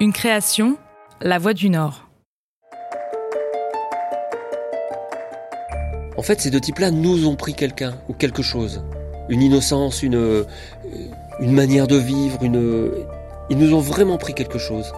Une 0.00 0.12
création, 0.12 0.76
La 1.20 1.38
Voix 1.38 1.54
du 1.54 1.70
Nord. 1.70 2.08
En 6.16 6.22
fait, 6.22 6.40
ces 6.40 6.52
deux 6.52 6.60
types-là 6.60 6.92
nous 6.92 7.26
ont 7.26 7.34
pris 7.34 7.52
quelqu'un 7.52 7.94
ou 8.08 8.12
quelque 8.12 8.40
chose. 8.40 8.84
Une 9.28 9.42
innocence, 9.42 10.04
une, 10.04 10.14
euh, 10.14 10.44
une 11.40 11.50
manière 11.50 11.88
de 11.88 11.96
vivre, 11.96 12.44
une... 12.44 12.92
Ils 13.50 13.58
nous 13.58 13.74
ont 13.74 13.80
vraiment 13.80 14.18
pris 14.18 14.34
quelque 14.34 14.58
chose. 14.58 14.92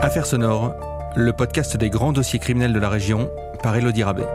Affaires 0.00 0.26
sonores, 0.26 0.74
le 1.14 1.32
podcast 1.32 1.76
des 1.76 1.88
grands 1.88 2.12
dossiers 2.12 2.40
criminels 2.40 2.72
de 2.72 2.80
la 2.80 2.88
région 2.88 3.30
par 3.62 3.76
Elodie 3.76 4.02
Rabet. 4.02 4.26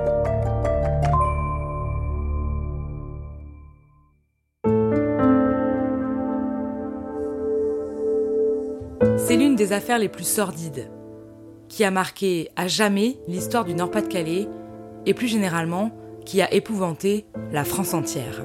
Affaires 9.73 9.99
les 9.99 10.09
plus 10.09 10.27
sordides, 10.27 10.89
qui 11.67 11.83
a 11.83 11.91
marqué 11.91 12.49
à 12.55 12.67
jamais 12.67 13.17
l'histoire 13.27 13.65
du 13.65 13.73
Nord-Pas-de-Calais 13.73 14.47
et 15.05 15.13
plus 15.13 15.27
généralement 15.27 15.91
qui 16.25 16.41
a 16.41 16.53
épouvanté 16.53 17.25
la 17.51 17.63
France 17.63 17.93
entière. 17.93 18.41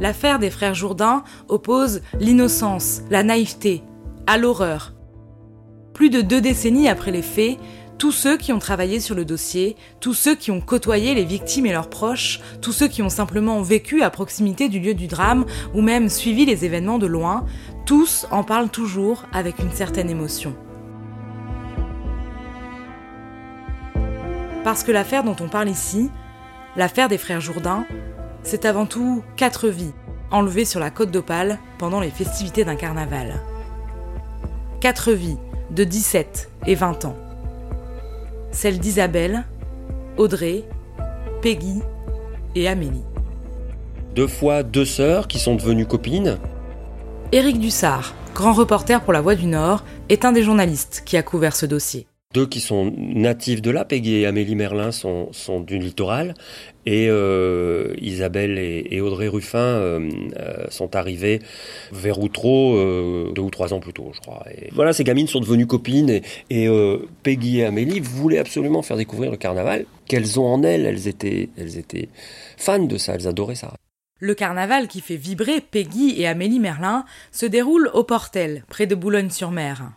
L'affaire 0.00 0.38
des 0.38 0.50
frères 0.50 0.74
Jourdain 0.74 1.24
oppose 1.48 2.02
l'innocence, 2.20 3.02
la 3.10 3.22
naïveté, 3.22 3.82
à 4.26 4.36
l'horreur. 4.36 4.92
Plus 5.94 6.10
de 6.10 6.20
deux 6.20 6.40
décennies 6.40 6.88
après 6.88 7.10
les 7.10 7.22
faits, 7.22 7.56
tous 7.98 8.12
ceux 8.12 8.36
qui 8.36 8.52
ont 8.52 8.58
travaillé 8.58 9.00
sur 9.00 9.14
le 9.14 9.24
dossier, 9.24 9.76
tous 10.00 10.14
ceux 10.14 10.34
qui 10.34 10.50
ont 10.50 10.60
côtoyé 10.60 11.14
les 11.14 11.24
victimes 11.24 11.66
et 11.66 11.72
leurs 11.72 11.90
proches, 11.90 12.40
tous 12.60 12.72
ceux 12.72 12.88
qui 12.88 13.02
ont 13.02 13.08
simplement 13.08 13.62
vécu 13.62 14.02
à 14.02 14.10
proximité 14.10 14.68
du 14.68 14.80
lieu 14.80 14.94
du 14.94 15.06
drame 15.06 15.44
ou 15.74 15.80
même 15.80 16.08
suivi 16.08 16.44
les 16.44 16.64
événements 16.64 16.98
de 16.98 17.06
loin, 17.06 17.44
tous 17.86 18.26
en 18.30 18.42
parlent 18.42 18.70
toujours 18.70 19.24
avec 19.32 19.58
une 19.58 19.72
certaine 19.72 20.10
émotion. 20.10 20.54
Parce 24.64 24.82
que 24.82 24.92
l'affaire 24.92 25.24
dont 25.24 25.36
on 25.40 25.48
parle 25.48 25.68
ici, 25.68 26.10
l'affaire 26.76 27.08
des 27.08 27.18
frères 27.18 27.40
Jourdain, 27.40 27.86
c'est 28.42 28.64
avant 28.64 28.86
tout 28.86 29.22
quatre 29.36 29.68
vies 29.68 29.92
enlevées 30.30 30.64
sur 30.64 30.80
la 30.80 30.90
côte 30.90 31.10
d'Opale 31.10 31.58
pendant 31.78 32.00
les 32.00 32.10
festivités 32.10 32.64
d'un 32.64 32.76
carnaval. 32.76 33.40
Quatre 34.80 35.12
vies 35.12 35.38
de 35.70 35.84
17 35.84 36.50
et 36.66 36.74
20 36.74 37.04
ans. 37.04 37.23
Celles 38.54 38.78
d'Isabelle, 38.78 39.44
Audrey, 40.16 40.62
Peggy 41.42 41.82
et 42.54 42.68
Amélie. 42.68 43.02
Deux 44.14 44.28
fois 44.28 44.62
deux 44.62 44.84
sœurs 44.84 45.26
qui 45.26 45.40
sont 45.40 45.56
devenues 45.56 45.86
copines? 45.86 46.38
Éric 47.32 47.58
Dussard, 47.58 48.14
grand 48.32 48.52
reporter 48.52 49.02
pour 49.02 49.12
La 49.12 49.20
Voix 49.20 49.34
du 49.34 49.46
Nord, 49.46 49.84
est 50.08 50.24
un 50.24 50.30
des 50.30 50.44
journalistes 50.44 51.02
qui 51.04 51.16
a 51.16 51.24
couvert 51.24 51.56
ce 51.56 51.66
dossier 51.66 52.06
deux 52.34 52.46
qui 52.46 52.60
sont 52.60 52.92
natifs 52.96 53.62
de 53.62 53.70
là, 53.70 53.84
Peggy 53.84 54.16
et 54.16 54.26
Amélie 54.26 54.56
Merlin 54.56 54.90
sont, 54.90 55.28
sont 55.32 55.60
du 55.60 55.78
littoral, 55.78 56.34
et 56.84 57.06
euh, 57.08 57.94
Isabelle 58.00 58.58
et, 58.58 59.00
Audrey 59.00 59.28
Ruffin 59.28 59.58
euh, 59.58 60.10
euh, 60.36 60.64
sont 60.68 60.96
arrivées 60.96 61.40
vers 61.92 62.18
Outreau 62.18 62.74
deux 63.32 63.40
ou 63.40 63.50
trois 63.50 63.72
ans 63.72 63.80
plus 63.80 63.92
tôt, 63.92 64.10
je 64.12 64.20
crois. 64.20 64.42
Et 64.50 64.68
voilà, 64.72 64.92
ces 64.92 65.04
gamines 65.04 65.28
sont 65.28 65.40
devenues 65.40 65.66
copines, 65.66 66.10
et, 66.10 66.22
et 66.50 66.68
Peggy 67.22 67.60
et 67.60 67.64
Amélie 67.64 68.00
voulaient 68.00 68.38
absolument 68.38 68.82
faire 68.82 68.96
découvrir 68.96 69.30
le 69.30 69.36
carnaval, 69.36 69.86
qu'elles 70.06 70.40
ont 70.40 70.46
en 70.46 70.62
elles, 70.64 70.84
elles 70.84 71.06
étaient, 71.08 71.48
elles 71.56 71.78
étaient 71.78 72.08
fans 72.56 72.84
de 72.84 72.98
ça, 72.98 73.14
elles 73.14 73.28
adoraient 73.28 73.54
ça. 73.54 73.72
Le 74.18 74.34
carnaval 74.34 74.88
qui 74.88 75.00
fait 75.00 75.16
vibrer 75.16 75.60
Peggy 75.60 76.20
et 76.20 76.26
Amélie 76.26 76.60
Merlin 76.60 77.04
se 77.30 77.46
déroule 77.46 77.90
au 77.94 78.02
Portel, 78.02 78.64
près 78.68 78.86
de 78.86 78.94
Boulogne-sur-Mer. 78.94 79.92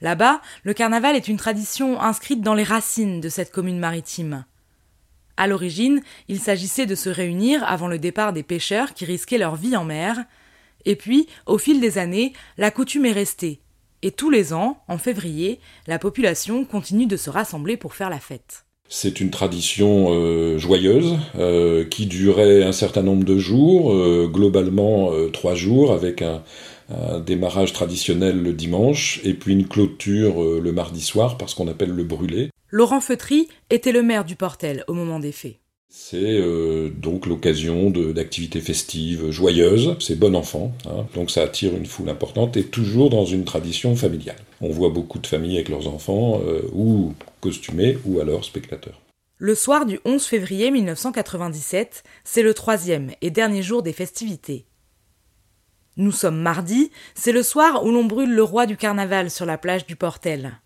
Là-bas, 0.00 0.40
le 0.62 0.74
carnaval 0.74 1.16
est 1.16 1.28
une 1.28 1.36
tradition 1.36 2.00
inscrite 2.00 2.42
dans 2.42 2.54
les 2.54 2.64
racines 2.64 3.20
de 3.20 3.28
cette 3.28 3.50
commune 3.50 3.78
maritime. 3.78 4.44
À 5.36 5.46
l'origine, 5.46 6.02
il 6.28 6.40
s'agissait 6.40 6.86
de 6.86 6.94
se 6.94 7.10
réunir 7.10 7.62
avant 7.64 7.88
le 7.88 7.98
départ 7.98 8.32
des 8.32 8.42
pêcheurs 8.42 8.94
qui 8.94 9.04
risquaient 9.04 9.38
leur 9.38 9.56
vie 9.56 9.76
en 9.76 9.84
mer, 9.84 10.24
et 10.84 10.96
puis, 10.96 11.26
au 11.46 11.58
fil 11.58 11.80
des 11.80 11.98
années, 11.98 12.32
la 12.58 12.70
coutume 12.70 13.06
est 13.06 13.12
restée, 13.12 13.60
et 14.02 14.12
tous 14.12 14.30
les 14.30 14.52
ans, 14.52 14.78
en 14.88 14.98
février, 14.98 15.58
la 15.86 15.98
population 15.98 16.64
continue 16.64 17.06
de 17.06 17.16
se 17.16 17.28
rassembler 17.28 17.76
pour 17.76 17.94
faire 17.94 18.10
la 18.10 18.20
fête. 18.20 18.64
C'est 18.88 19.20
une 19.20 19.30
tradition 19.30 20.10
euh, 20.10 20.58
joyeuse 20.58 21.18
euh, 21.36 21.84
qui 21.84 22.06
durait 22.06 22.62
un 22.62 22.70
certain 22.70 23.02
nombre 23.02 23.24
de 23.24 23.36
jours, 23.36 23.92
euh, 23.92 24.30
globalement 24.32 25.10
trois 25.32 25.56
jours, 25.56 25.92
avec 25.92 26.22
un, 26.22 26.42
un 26.88 27.20
démarrage 27.20 27.72
traditionnel 27.72 28.42
le 28.42 28.52
dimanche 28.52 29.20
et 29.24 29.34
puis 29.34 29.52
une 29.52 29.66
clôture 29.66 30.42
euh, 30.42 30.60
le 30.62 30.72
mardi 30.72 31.00
soir 31.00 31.38
parce 31.38 31.54
qu'on 31.54 31.68
appelle 31.68 31.90
le 31.90 32.04
brûlé. 32.04 32.50
Laurent 32.70 33.00
Feutry 33.00 33.48
était 33.70 33.92
le 33.92 34.02
maire 34.02 34.24
du 34.24 34.36
Portel 34.36 34.84
au 34.88 34.94
moment 34.94 35.18
des 35.18 35.32
faits. 35.32 35.56
C'est 35.88 36.18
euh, 36.18 36.90
donc 36.90 37.26
l'occasion 37.26 37.90
d'activités 37.90 38.60
festives 38.60 39.30
joyeuses, 39.30 39.96
c'est 39.98 40.18
bon 40.18 40.36
enfant, 40.36 40.72
hein. 40.84 41.06
donc 41.14 41.30
ça 41.30 41.42
attire 41.42 41.74
une 41.74 41.86
foule 41.86 42.10
importante 42.10 42.56
et 42.56 42.64
toujours 42.64 43.08
dans 43.08 43.24
une 43.24 43.44
tradition 43.44 43.96
familiale. 43.96 44.36
On 44.60 44.68
voit 44.68 44.90
beaucoup 44.90 45.18
de 45.18 45.26
familles 45.26 45.56
avec 45.56 45.70
leurs 45.70 45.88
enfants, 45.88 46.42
euh, 46.46 46.60
ou 46.74 47.14
costumés, 47.40 47.96
ou 48.04 48.20
alors 48.20 48.44
spectateurs. 48.44 49.00
Le 49.38 49.54
soir 49.54 49.86
du 49.86 49.98
11 50.04 50.22
février 50.24 50.70
1997, 50.70 52.04
c'est 52.24 52.42
le 52.42 52.52
troisième 52.52 53.12
et 53.22 53.30
dernier 53.30 53.62
jour 53.62 53.82
des 53.82 53.92
festivités. 53.92 54.66
Nous 55.98 56.12
sommes 56.12 56.40
mardi, 56.40 56.90
c'est 57.14 57.32
le 57.32 57.42
soir 57.42 57.84
où 57.84 57.90
l'on 57.90 58.04
brûle 58.04 58.34
le 58.34 58.42
roi 58.42 58.66
du 58.66 58.76
carnaval 58.76 59.30
sur 59.30 59.46
la 59.46 59.56
plage 59.56 59.86
du 59.86 59.96
Portel. 59.96 60.60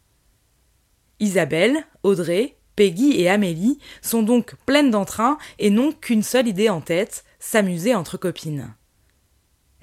Isabelle, 1.21 1.87
Audrey, 2.03 2.57
Peggy 2.75 3.21
et 3.21 3.29
Amélie 3.29 3.79
sont 4.03 4.25
donc 4.25 4.57
pleines 4.67 4.91
d'entrain 4.91 5.39
et 5.61 5.71
n'ont 5.71 5.93
qu'une 5.93 6.25
seule 6.25 6.49
idée 6.49 6.69
en 6.69 6.81
tête, 6.81 7.25
s'amuser 7.39 7.95
entre 7.95 8.17
copines. 8.17 8.75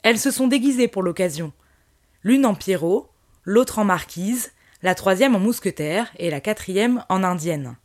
Elles 0.04 0.20
se 0.20 0.32
sont 0.32 0.48
déguisées 0.48 0.90
pour 0.90 1.02
l'occasion. 1.02 1.54
L'une 2.24 2.46
en 2.46 2.54
Pierrot, 2.54 3.10
l'autre 3.44 3.80
en 3.80 3.86
marquise, 3.86 4.52
la 4.82 4.96
troisième 4.96 5.36
en 5.36 5.40
mousquetaire 5.40 6.12
et 6.18 6.30
la 6.30 6.42
quatrième 6.42 7.06
en 7.08 7.24
indienne. 7.24 7.78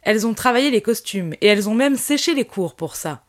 Elles 0.00 0.26
ont 0.26 0.34
travaillé 0.34 0.70
les 0.70 0.82
costumes 0.82 1.34
et 1.42 1.48
elles 1.48 1.68
ont 1.68 1.74
même 1.74 1.96
séché 1.96 2.32
les 2.32 2.46
cours 2.46 2.76
pour 2.76 2.96
ça. 2.96 3.25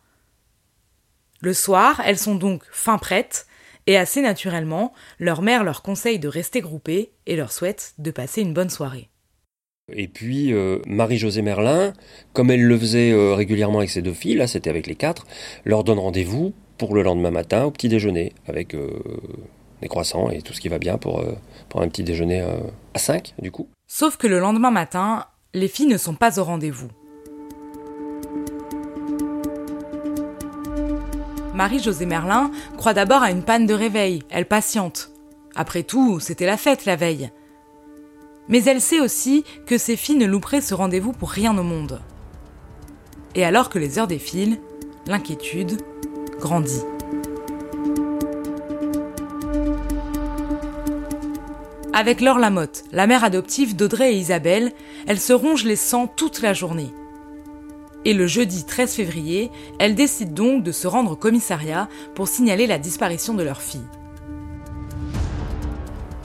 Le 1.42 1.54
soir, 1.54 2.02
elles 2.06 2.18
sont 2.18 2.36
donc 2.36 2.64
fin 2.72 2.98
prêtes, 2.98 3.48
et 3.88 3.98
assez 3.98 4.22
naturellement, 4.22 4.94
leur 5.18 5.42
mère 5.42 5.64
leur 5.64 5.82
conseille 5.82 6.20
de 6.20 6.28
rester 6.28 6.62
groupées 6.62 7.12
et 7.26 7.36
leur 7.36 7.52
souhaite 7.52 7.94
de 7.98 8.12
passer 8.12 8.42
une 8.42 8.54
bonne 8.54 8.70
soirée. 8.70 9.10
Et 9.94 10.10
puis 10.10 10.52
euh, 10.52 10.80
Marie-Josée 10.86 11.42
Merlin, 11.42 11.94
comme 12.34 12.52
elle 12.52 12.64
le 12.64 12.78
faisait 12.78 13.12
euh, 13.12 13.34
régulièrement 13.34 13.78
avec 13.78 13.90
ses 13.90 14.02
deux 14.02 14.14
filles, 14.14 14.36
là 14.36 14.46
c'était 14.46 14.70
avec 14.70 14.86
les 14.86 14.96
quatre, 14.96 15.26
leur 15.64 15.86
donne 15.86 16.00
rendez-vous 16.00 16.54
pour 16.78 16.94
le 16.94 17.02
lendemain 17.02 17.32
matin 17.32 17.64
au 17.64 17.72
petit 17.72 17.88
déjeuner, 17.88 18.34
avec 18.48 18.76
euh, 18.76 18.90
des 19.82 19.88
croissants 19.88 20.30
et 20.30 20.42
tout 20.42 20.52
ce 20.52 20.60
qui 20.60 20.68
va 20.68 20.80
bien 20.80 20.98
pour, 20.98 21.24
pour 21.70 21.82
un 21.82 21.88
petit 21.88 22.04
déjeuner 22.04 22.46
à 22.94 23.00
5 23.00 23.36
du 23.40 23.52
coup. 23.52 23.70
Sauf 23.88 24.18
que 24.18 24.28
le 24.28 24.40
lendemain 24.40 24.72
matin, 24.72 25.26
les 25.54 25.70
filles 25.70 25.88
ne 25.88 25.98
sont 25.98 26.16
pas 26.16 26.40
au 26.40 26.44
rendez-vous. 26.44 26.90
Marie-Josée 31.58 32.06
Merlin 32.06 32.52
croit 32.78 32.94
d'abord 32.94 33.24
à 33.24 33.32
une 33.32 33.42
panne 33.42 33.66
de 33.66 33.74
réveil, 33.74 34.22
elle 34.30 34.46
patiente. 34.46 35.10
Après 35.56 35.82
tout, 35.82 36.20
c'était 36.20 36.46
la 36.46 36.56
fête 36.56 36.86
la 36.86 36.96
veille. 36.96 37.32
Mais 38.48 38.64
elle 38.66 38.80
sait 38.80 39.00
aussi 39.00 39.44
que 39.66 39.80
ses 39.80 39.96
filles 39.96 40.18
ne 40.18 40.28
louperaient 40.28 40.62
ce 40.62 40.76
rendez-vous 40.76 41.14
pour 41.14 41.32
rien 41.32 41.58
au 41.58 41.64
monde. 41.64 42.00
Et 43.34 43.44
alors 43.44 43.70
que 43.70 43.80
les 43.80 43.98
heures 43.98 44.06
défilent, 44.06 44.60
l'inquiétude 45.08 45.82
grandit. 46.40 46.84
Avec 51.92 52.22
Laure 52.22 52.38
Lamotte, 52.38 52.84
la 52.92 53.08
mère 53.08 53.24
adoptive 53.24 53.76
d'Audrey 53.76 54.14
et 54.14 54.20
Isabelle, 54.20 54.74
elle 55.08 55.20
se 55.20 55.34
ronge 55.34 55.64
les 55.64 55.76
sangs 55.76 56.06
toute 56.06 56.44
la 56.44 56.54
journée 56.54 56.92
et 58.08 58.14
le 58.14 58.26
jeudi 58.26 58.64
13 58.64 58.94
février, 58.94 59.52
elles 59.80 59.94
décident 59.94 60.32
donc 60.32 60.64
de 60.64 60.72
se 60.72 60.88
rendre 60.88 61.12
au 61.12 61.16
commissariat 61.18 61.90
pour 62.16 62.30
signaler 62.30 62.66
la 62.66 62.80
disparition 62.80 63.34
de 63.34 63.44
leur 63.44 63.62
fille. 63.62 63.82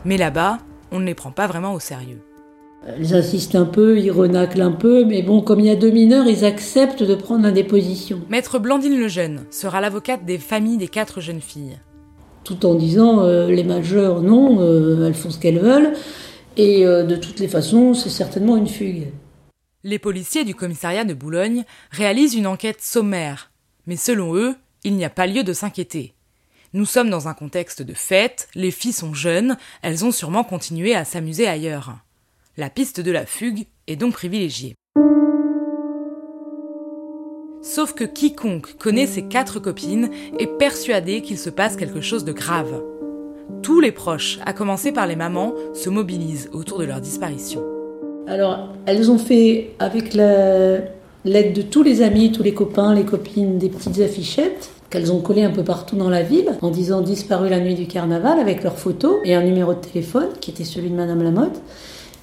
Mais 0.05 0.17
là-bas, 0.17 0.59
on 0.93 1.01
ne 1.01 1.05
les 1.07 1.17
prend 1.17 1.33
pas 1.33 1.49
vraiment 1.49 1.75
au 1.75 1.81
sérieux. 1.81 2.21
Elles 2.87 3.15
insistent 3.15 3.57
un 3.57 3.65
peu, 3.65 3.99
ils 3.99 4.13
renaclent 4.13 4.63
un 4.63 4.71
peu, 4.71 5.05
mais 5.05 5.23
bon, 5.23 5.41
comme 5.41 5.59
il 5.59 5.67
y 5.67 5.71
a 5.71 5.77
deux 5.77 5.91
mineurs, 5.91 6.29
ils 6.29 6.45
acceptent 6.45 7.03
de 7.03 7.17
prendre 7.17 7.43
la 7.43 7.51
déposition. 7.51 8.21
Maître 8.29 8.61
Blandine 8.61 9.01
Lejeune 9.01 9.41
sera 9.51 9.81
l'avocate 9.81 10.25
des 10.25 10.39
familles 10.39 10.79
des 10.79 10.89
quatre 10.89 11.21
jeunes 11.21 11.41
filles. 11.41 11.81
Tout 12.45 12.65
en 12.65 12.77
disant, 12.77 13.25
euh, 13.25 13.49
les 13.49 13.65
majeurs, 13.65 14.23
non, 14.23 14.61
euh, 14.61 15.09
elles 15.09 15.15
font 15.15 15.31
ce 15.31 15.39
qu'elles 15.41 15.59
veulent, 15.59 15.95
et 16.57 16.87
euh, 16.87 17.03
de 17.03 17.17
toutes 17.17 17.41
les 17.41 17.49
façons, 17.49 17.93
c'est 17.93 18.09
certainement 18.09 18.57
une 18.57 18.69
fugue. 18.69 19.09
Les 19.85 19.99
policiers 19.99 20.45
du 20.45 20.55
commissariat 20.55 21.05
de 21.05 21.13
Boulogne 21.13 21.65
réalisent 21.91 22.35
une 22.35 22.47
enquête 22.47 22.81
sommaire, 22.81 23.51
mais 23.87 23.97
selon 23.97 24.37
eux, 24.37 24.55
il 24.85 24.95
n'y 24.95 25.05
a 25.05 25.11
pas 25.11 25.27
lieu 25.27 25.43
de 25.43 25.53
s'inquiéter. 25.53 26.15
Nous 26.73 26.87
sommes 26.87 27.11
dans 27.11 27.27
un 27.27 27.35
contexte 27.35 27.83
de 27.83 27.93
fête, 27.93 28.49
les 28.55 28.71
filles 28.71 28.93
sont 28.93 29.13
jeunes, 29.13 29.57
elles 29.83 30.05
ont 30.05 30.13
sûrement 30.13 30.45
continué 30.45 30.95
à 30.95 31.05
s'amuser 31.05 31.49
ailleurs. 31.49 31.99
La 32.57 32.71
piste 32.71 33.01
de 33.01 33.11
la 33.11 33.27
fugue 33.27 33.67
est 33.89 33.97
donc 33.97 34.15
privilégiée. 34.15 34.77
Sauf 37.61 37.93
que 37.93 38.05
quiconque 38.05 38.77
connaît 38.79 39.07
ces 39.07 39.27
quatre 39.27 39.59
copines 39.59 40.11
est 40.39 40.59
persuadé 40.59 41.23
qu'il 41.23 41.39
se 41.39 41.51
passe 41.51 41.77
quelque 41.77 42.01
chose 42.01 42.25
de 42.25 42.33
grave. 42.33 42.83
Tous 43.65 43.81
les 43.81 43.93
proches, 43.93 44.39
à 44.47 44.53
commencer 44.53 44.93
par 44.93 45.09
les 45.09 45.17
mamans, 45.17 45.55
se 45.75 45.91
mobilisent 45.91 46.51
autour 46.53 46.79
de 46.79 46.85
leur 46.85 47.01
disparition. 47.01 47.82
Alors, 48.27 48.69
elles 48.87 49.11
ont 49.11 49.19
fait, 49.19 49.75
avec 49.79 50.15
l'aide 50.15 51.53
de 51.53 51.63
tous 51.63 51.83
les 51.83 52.03
amis, 52.03 52.33
tous 52.33 52.43
les 52.43 52.55
copains, 52.55 52.95
les 52.95 53.05
copines, 53.05 53.59
des 53.59 53.69
petites 53.69 54.01
affichettes 54.01 54.71
qu'elles 54.91 55.11
ont 55.11 55.21
collées 55.21 55.45
un 55.45 55.51
peu 55.51 55.65
partout 55.65 55.97
dans 55.97 56.11
la 56.11 56.23
ville 56.23 56.51
en 56.61 56.71
disant 56.71 57.01
disparu 57.01 57.49
la 57.49 57.61
nuit 57.61 57.75
du 57.75 57.87
carnaval 57.87 58.39
avec 58.39 58.63
leurs 58.63 58.79
photos 58.79 59.21
et 59.25 59.35
un 59.35 59.43
numéro 59.43 59.73
de 59.73 59.81
téléphone 59.81 60.29
qui 60.41 60.51
était 60.51 60.65
celui 60.65 60.91
de 60.91 60.95
Madame 60.95 61.23
Lamotte. 61.23 61.63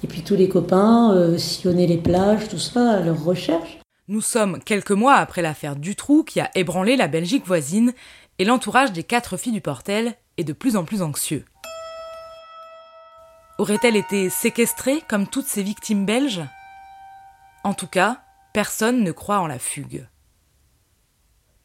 Et 0.04 0.06
puis 0.06 0.22
tous 0.22 0.36
les 0.36 0.48
copains 0.48 1.12
euh, 1.12 1.36
sillonnaient 1.36 1.88
les 1.88 1.98
plages, 1.98 2.48
tout 2.48 2.58
ça, 2.58 2.92
à 2.92 3.00
leur 3.00 3.22
recherche. 3.22 3.80
Nous 4.08 4.20
sommes 4.20 4.60
quelques 4.64 4.92
mois 4.92 5.14
après 5.14 5.42
l'affaire 5.42 5.76
Dutroux 5.76 6.22
qui 6.22 6.40
a 6.40 6.50
ébranlé 6.54 6.96
la 6.96 7.08
Belgique 7.08 7.46
voisine 7.46 7.92
et 8.38 8.44
l'entourage 8.44 8.92
des 8.92 9.02
quatre 9.02 9.36
filles 9.36 9.52
du 9.52 9.60
Portel 9.60 10.14
est 10.36 10.44
de 10.44 10.52
plus 10.52 10.76
en 10.76 10.84
plus 10.84 11.02
anxieux. 11.02 11.44
Aurait-elle 13.60 13.96
été 13.96 14.30
séquestrée 14.30 15.02
comme 15.06 15.26
toutes 15.26 15.44
ces 15.44 15.62
victimes 15.62 16.06
belges? 16.06 16.40
En 17.62 17.74
tout 17.74 17.86
cas, 17.86 18.22
personne 18.54 19.04
ne 19.04 19.12
croit 19.12 19.40
en 19.40 19.46
la 19.46 19.58
fugue. 19.58 20.08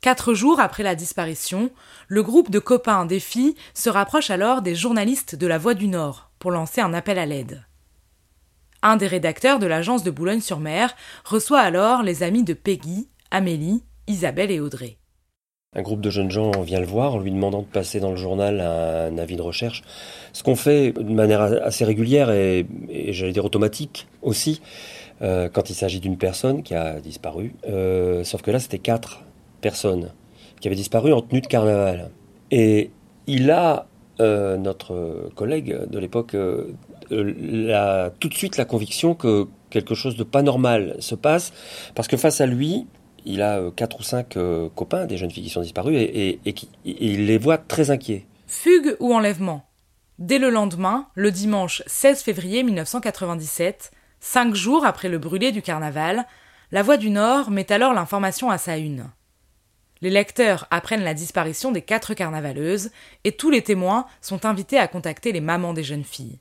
Quatre 0.02 0.34
jours 0.34 0.60
après 0.60 0.84
la 0.84 0.94
disparition, 0.94 1.72
le 2.10 2.22
groupe 2.22 2.52
de 2.52 2.60
copains 2.60 3.06
des 3.06 3.22
filles 3.22 3.56
se 3.74 3.90
rapproche 3.90 4.30
alors 4.30 4.62
des 4.62 4.76
journalistes 4.76 5.36
de 5.36 5.48
la 5.48 5.58
Voix 5.58 5.74
du 5.74 5.88
Nord 5.88 6.32
pour 6.38 6.52
lancer 6.52 6.82
un 6.82 6.94
appel 6.94 7.18
à 7.18 7.26
l'aide. 7.26 7.64
Un 8.82 8.98
des 8.98 9.08
rédacteurs 9.08 9.60
de 9.60 9.66
l'agence 9.66 10.04
de 10.04 10.12
Boulogne-sur-Mer 10.12 10.94
reçoit 11.24 11.62
alors 11.62 12.04
les 12.04 12.24
amis 12.24 12.44
de 12.44 12.54
Peggy, 12.54 13.08
Amélie, 13.32 13.86
Isabelle 14.08 14.52
et 14.52 14.60
Audrey. 14.60 14.98
Un 15.78 15.82
groupe 15.82 16.00
de 16.00 16.10
jeunes 16.10 16.32
gens 16.32 16.52
vient 16.62 16.80
le 16.80 16.86
voir 16.86 17.16
en 17.16 17.20
lui 17.20 17.32
demandant 17.32 17.60
de 17.60 17.68
passer 17.68 18.00
dans 18.00 18.12
le 18.12 18.16
journal 18.16 18.62
un 18.62 19.18
avis 19.18 19.36
de 19.36 19.42
recherche. 19.42 19.84
Ce 20.32 20.42
qu'on 20.42 20.56
fait 20.56 20.94
de 20.94 21.14
manière 21.14 21.42
assez 21.42 21.84
régulière 21.84 22.32
et, 22.32 22.66
j'allais 23.10 23.34
dire 23.34 23.44
automatique 23.44 24.08
aussi, 24.22 24.62
euh, 25.22 25.50
quand 25.52 25.70
il 25.70 25.74
s'agit 25.74 26.00
d'une 26.00 26.18
personne 26.18 26.64
qui 26.64 26.76
a 26.76 27.02
disparu. 27.02 27.54
Euh, 27.68 28.24
sauf 28.24 28.42
que 28.42 28.52
là, 28.52 28.60
c'était 28.60 28.80
quatre 28.80 29.24
personnes 29.60 30.12
qui 30.62 30.70
avaient 30.70 30.78
disparu 30.78 31.12
en 31.12 31.22
tenue 31.22 31.42
de 31.42 31.48
carnaval. 31.48 32.10
Et 32.52 32.92
il 33.28 33.52
a, 33.52 33.88
euh, 34.22 34.56
notre 34.56 35.30
collègue 35.36 35.90
de 35.90 36.00
l'époque, 36.00 36.38
tout 37.10 38.30
de 38.30 38.34
suite 38.34 38.56
la 38.56 38.66
conviction 38.66 39.14
que 39.14 39.48
quelque 39.70 39.94
chose 39.94 40.16
de 40.16 40.24
pas 40.24 40.42
normal 40.42 40.96
se 41.00 41.16
passe, 41.16 41.52
parce 41.96 42.08
que 42.08 42.16
face 42.16 42.40
à 42.40 42.46
lui, 42.46 42.88
il 43.26 43.42
a 43.42 43.60
euh, 43.60 43.72
quatre 43.72 44.00
ou 44.00 44.04
cinq 44.04 44.38
euh, 44.38 44.70
copains, 44.70 45.06
des 45.06 45.18
jeunes 45.18 45.32
filles 45.32 45.44
qui 45.44 45.50
sont 45.50 45.62
disparues, 45.62 45.96
et, 45.98 46.40
il 46.86 47.26
les 47.26 47.38
voit 47.38 47.58
très 47.58 47.92
inquiets. 47.92 48.26
Fugue 48.48 48.96
ou 49.00 49.14
enlèvement? 49.14 49.66
Dès 50.20 50.38
le 50.38 50.50
lendemain, 50.50 51.08
le 51.16 51.32
dimanche 51.32 51.84
16 51.88 52.22
février 52.22 52.64
1997, 52.64 53.92
cinq 54.20 54.56
jours 54.56 54.86
après 54.86 55.10
le 55.10 55.18
brûlé 55.18 55.52
du 55.52 55.62
carnaval, 55.62 56.26
la 56.72 56.84
Voix 56.84 56.98
du 56.98 57.10
Nord 57.10 57.52
met 57.52 57.72
alors 57.72 57.94
l'information 57.94 58.50
à 58.50 58.58
sa 58.58 58.78
une. 58.78 59.08
Les 60.02 60.10
lecteurs 60.10 60.68
apprennent 60.72 61.04
la 61.04 61.14
disparition 61.14 61.72
des 61.72 61.82
quatre 61.82 62.14
carnavaleuses 62.14 62.92
et 63.24 63.32
tous 63.32 63.50
les 63.50 63.62
témoins 63.62 64.06
sont 64.22 64.46
invités 64.46 64.78
à 64.78 64.88
contacter 64.88 65.32
les 65.32 65.42
mamans 65.42 65.74
des 65.74 65.84
jeunes 65.84 66.04
filles. 66.04 66.40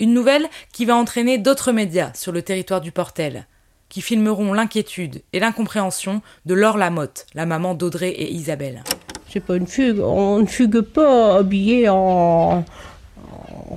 Une 0.00 0.14
nouvelle 0.14 0.48
qui 0.72 0.84
va 0.84 0.96
entraîner 0.96 1.38
d'autres 1.38 1.72
médias 1.72 2.12
sur 2.14 2.32
le 2.32 2.42
territoire 2.42 2.80
du 2.80 2.92
Portel, 2.92 3.46
qui 3.92 4.00
filmeront 4.00 4.54
l'inquiétude 4.54 5.20
et 5.34 5.38
l'incompréhension 5.38 6.22
de 6.46 6.54
Laure 6.54 6.78
Lamotte, 6.78 7.26
la 7.34 7.44
maman 7.44 7.74
d'Audrey 7.74 8.08
et 8.08 8.32
Isabelle. 8.32 8.82
C'est 9.28 9.44
pas 9.44 9.54
une 9.54 9.66
fugue, 9.66 10.00
on 10.00 10.38
ne 10.38 10.46
fugue 10.46 10.80
pas 10.80 11.36
habillé 11.36 11.90
en, 11.90 12.64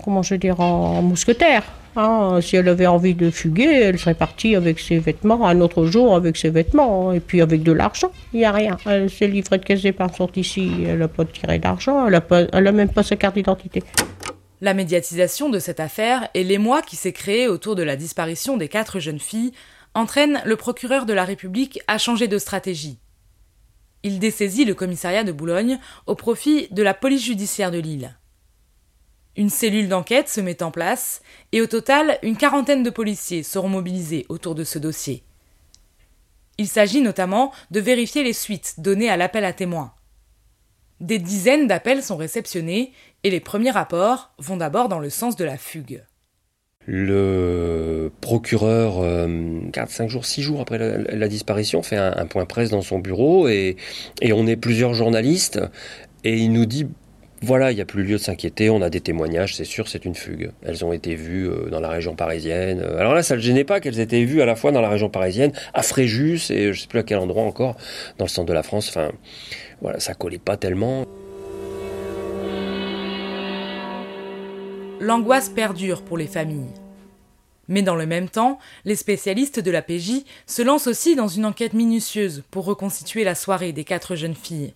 comment 0.06 0.24
je 0.24 0.36
dire, 0.36 0.62
en 0.62 1.02
mousquetaire. 1.02 1.64
Hein. 1.98 2.40
Si 2.42 2.56
elle 2.56 2.70
avait 2.70 2.88
envie 2.88 3.14
de 3.14 3.30
fuguer, 3.30 3.82
elle 3.84 4.00
serait 4.00 4.14
partie 4.14 4.56
avec 4.56 4.80
ses 4.80 5.00
vêtements, 5.00 5.46
un 5.46 5.60
autre 5.60 5.86
jour 5.86 6.16
avec 6.16 6.38
ses 6.38 6.50
vêtements, 6.50 7.12
et 7.12 7.20
puis 7.20 7.42
avec 7.42 7.62
de 7.62 7.74
l'argent. 7.74 8.12
Il 8.32 8.40
n'y 8.40 8.46
a 8.46 8.54
rien. 8.54 8.78
Elle 8.86 9.10
s'est 9.10 9.28
livrée 9.28 9.58
de 9.58 9.66
caisse 9.66 9.82
d'épargne 9.82 10.14
sont 10.14 10.32
ici, 10.38 10.72
elle 10.88 11.00
n'a 11.00 11.10
pas 11.10 11.26
tiré 11.26 11.60
d'argent, 11.60 12.08
elle 12.08 12.64
n'a 12.64 12.72
même 12.72 12.90
pas 12.90 13.04
sa 13.04 13.18
carte 13.18 13.36
d'identité. 13.36 13.84
La 14.62 14.74
médiatisation 14.74 15.50
de 15.50 15.60
cette 15.60 15.82
affaire 15.82 16.30
et 16.34 16.46
l'émoi 16.46 16.82
qui 16.82 16.96
s'est 16.96 17.12
créé 17.12 17.50
autour 17.50 17.76
de 17.76 17.84
la 17.84 17.98
disparition 17.98 18.56
des 18.56 18.70
quatre 18.70 19.02
jeunes 19.02 19.20
filles 19.20 19.52
entraîne 19.96 20.42
le 20.46 20.56
procureur 20.58 21.06
de 21.06 21.14
la 21.14 21.26
République 21.26 21.80
à 21.88 21.98
changer 21.98 22.28
de 22.28 22.38
stratégie. 22.38 23.00
Il 24.04 24.20
dessaisit 24.20 24.66
le 24.66 24.76
commissariat 24.76 25.24
de 25.24 25.32
Boulogne 25.32 25.80
au 26.06 26.14
profit 26.14 26.68
de 26.70 26.84
la 26.84 26.94
police 26.94 27.24
judiciaire 27.24 27.72
de 27.72 27.80
Lille. 27.80 28.16
Une 29.38 29.50
cellule 29.50 29.90
d'enquête 29.90 30.30
se 30.30 30.42
met 30.42 30.62
en 30.62 30.70
place 30.70 31.22
et 31.52 31.62
au 31.62 31.66
total, 31.66 32.20
une 32.22 32.38
quarantaine 32.38 32.84
de 32.84 32.90
policiers 32.90 33.42
seront 33.44 33.70
mobilisés 33.70 34.26
autour 34.30 34.54
de 34.54 34.64
ce 34.64 34.78
dossier. 34.78 35.24
Il 36.58 36.68
s'agit 36.68 37.02
notamment 37.02 37.52
de 37.72 37.80
vérifier 37.80 38.24
les 38.24 38.34
suites 38.34 38.76
données 38.78 39.10
à 39.10 39.18
l'appel 39.18 39.44
à 39.44 39.52
témoins. 39.52 39.94
Des 41.02 41.20
dizaines 41.20 41.68
d'appels 41.68 42.04
sont 42.04 42.16
réceptionnés 42.16 42.94
et 43.24 43.30
les 43.30 43.42
premiers 43.42 43.72
rapports 43.72 44.32
vont 44.38 44.56
d'abord 44.56 44.88
dans 44.88 45.00
le 45.00 45.10
sens 45.10 45.36
de 45.36 45.44
la 45.44 45.58
fugue. 45.58 46.04
Le 46.88 48.12
procureur, 48.22 49.00
euh, 49.00 49.60
4, 49.74 49.90
5 49.90 50.10
jours, 50.10 50.26
6 50.26 50.42
jours 50.44 50.62
après 50.62 50.78
la, 50.78 51.28
disparition, 51.28 51.82
fait 51.82 51.98
un, 51.98 52.26
point 52.28 52.46
presse 52.46 52.70
dans 52.70 52.82
son 52.82 53.00
bureau 53.00 53.48
et, 53.48 53.76
et 54.22 54.34
on 54.34 54.46
est 54.46 54.56
plusieurs 54.56 54.94
journalistes 54.94 55.60
et 56.24 56.38
il 56.38 56.52
nous 56.52 56.66
dit 56.66 56.88
voilà, 57.42 57.72
il 57.72 57.76
n'y 57.76 57.82
a 57.82 57.86
plus 57.86 58.04
lieu 58.04 58.14
de 58.14 58.22
s'inquiéter, 58.22 58.70
on 58.70 58.82
a 58.82 58.90
des 58.90 59.02
témoignages, 59.02 59.56
c'est 59.56 59.66
sûr, 59.66 59.88
c'est 59.88 60.06
une 60.06 60.16
fugue. 60.16 60.52
Elles 60.64 60.84
ont 60.86 60.94
été 60.94 61.16
vues 61.16 61.48
euh, 61.48 61.70
dans 61.70 61.80
la 61.80 61.90
région 61.90 62.16
parisienne. 62.16 62.82
Alors 62.98 63.14
là, 63.14 63.24
ça 63.24 63.36
ne 63.36 63.40
le 63.40 63.46
gênait 63.46 63.64
pas 63.64 63.80
qu'elles 63.80 64.00
étaient 64.00 64.24
vues 64.24 64.42
à 64.42 64.46
la 64.46 64.56
fois 64.56 64.72
dans 64.72 64.82
la 64.82 64.90
région 64.90 65.10
parisienne, 65.10 65.52
à 65.74 65.84
Fréjus 65.84 66.50
et 66.50 66.64
je 66.64 66.70
ne 66.70 66.74
sais 66.74 66.88
plus 66.88 67.00
à 67.00 67.04
quel 67.04 67.18
endroit 67.18 67.44
encore, 67.44 67.76
dans 68.18 68.26
le 68.26 68.30
centre 68.30 68.48
de 68.48 68.54
la 68.54 68.64
France. 68.64 68.90
Enfin, 68.90 69.12
voilà, 69.82 70.00
ça 70.00 70.14
collait 70.14 70.40
pas 70.40 70.58
tellement. 70.58 71.06
L'angoisse 75.00 75.50
perdure 75.50 76.02
pour 76.02 76.18
les 76.18 76.28
familles. 76.28 76.74
Mais 77.68 77.82
dans 77.82 77.96
le 77.96 78.06
même 78.06 78.30
temps, 78.30 78.60
les 78.84 78.96
spécialistes 78.96 79.60
de 79.60 79.72
la 79.72 79.82
PJ 79.82 80.24
se 80.46 80.62
lancent 80.62 80.88
aussi 80.88 81.16
dans 81.16 81.28
une 81.28 81.46
enquête 81.46 81.74
minutieuse 81.74 82.44
pour 82.52 82.66
reconstituer 82.66 83.24
la 83.24 83.36
soirée 83.36 83.74
des 83.74 83.84
quatre 83.84 84.16
jeunes 84.16 84.36
filles. 84.36 84.74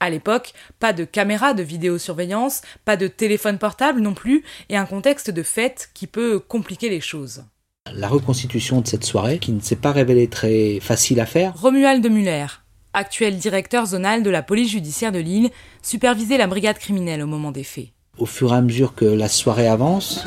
À 0.00 0.10
l'époque, 0.10 0.52
pas 0.80 0.92
de 0.92 1.04
caméra 1.04 1.54
de 1.54 1.62
vidéosurveillance, 1.62 2.60
pas 2.84 2.96
de 2.96 3.06
téléphone 3.06 3.58
portable 3.58 4.00
non 4.00 4.12
plus, 4.12 4.44
et 4.68 4.76
un 4.76 4.84
contexte 4.84 5.30
de 5.30 5.42
fête 5.42 5.90
qui 5.94 6.06
peut 6.06 6.38
compliquer 6.38 6.90
les 6.90 7.00
choses. 7.00 7.44
La 7.90 8.08
reconstitution 8.08 8.80
de 8.82 8.86
cette 8.86 9.04
soirée, 9.04 9.38
qui 9.38 9.52
ne 9.52 9.60
s'est 9.60 9.76
pas 9.76 9.92
révélée 9.92 10.28
très 10.28 10.78
facile 10.80 11.20
à 11.20 11.26
faire. 11.26 11.58
Romuald 11.58 12.02
de 12.02 12.08
Muller, 12.08 12.46
actuel 12.92 13.38
directeur 13.38 13.86
zonal 13.86 14.22
de 14.22 14.30
la 14.30 14.42
police 14.42 14.70
judiciaire 14.70 15.12
de 15.12 15.20
Lille, 15.20 15.50
supervisait 15.82 16.38
la 16.38 16.48
brigade 16.48 16.78
criminelle 16.78 17.22
au 17.22 17.26
moment 17.26 17.50
des 17.50 17.64
faits. 17.64 17.93
Au 18.18 18.26
fur 18.26 18.52
et 18.52 18.56
à 18.56 18.60
mesure 18.60 18.94
que 18.94 19.04
la 19.04 19.28
soirée 19.28 19.66
avance, 19.66 20.24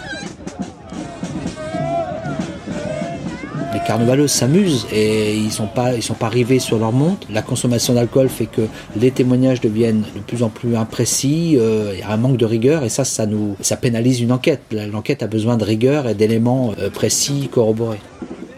les 3.74 3.80
carnavaleux 3.80 4.28
s'amusent 4.28 4.86
et 4.92 5.38
ils 5.38 5.52
sont 5.52 5.68
pas 5.68 5.94
ils 5.94 6.04
sont 6.04 6.14
pas 6.14 6.26
arrivés 6.26 6.60
sur 6.60 6.80
leur 6.80 6.92
montre. 6.92 7.28
La 7.32 7.42
consommation 7.42 7.94
d'alcool 7.94 8.28
fait 8.28 8.48
que 8.48 8.64
les 8.98 9.12
témoignages 9.12 9.62
deviennent 9.62 10.04
de 10.16 10.20
plus 10.20 10.44
en 10.44 10.50
plus 10.50 10.76
imprécis. 10.76 11.56
Euh, 11.58 11.92
il 11.94 12.00
y 12.00 12.04
a 12.04 12.10
un 12.10 12.18
manque 12.18 12.36
de 12.36 12.46
rigueur 12.46 12.84
et 12.84 12.90
ça 12.90 13.06
ça 13.06 13.78
pénalise 13.78 14.20
une 14.20 14.34
enquête. 14.34 14.64
L'enquête 14.72 15.24
a 15.24 15.28
besoin 15.28 15.56
de 15.56 15.64
rigueur 15.64 16.10
et 16.10 16.14
d'éléments 16.14 16.74
euh, 16.80 16.90
précis 16.90 17.50
corroborés. 17.50 18.02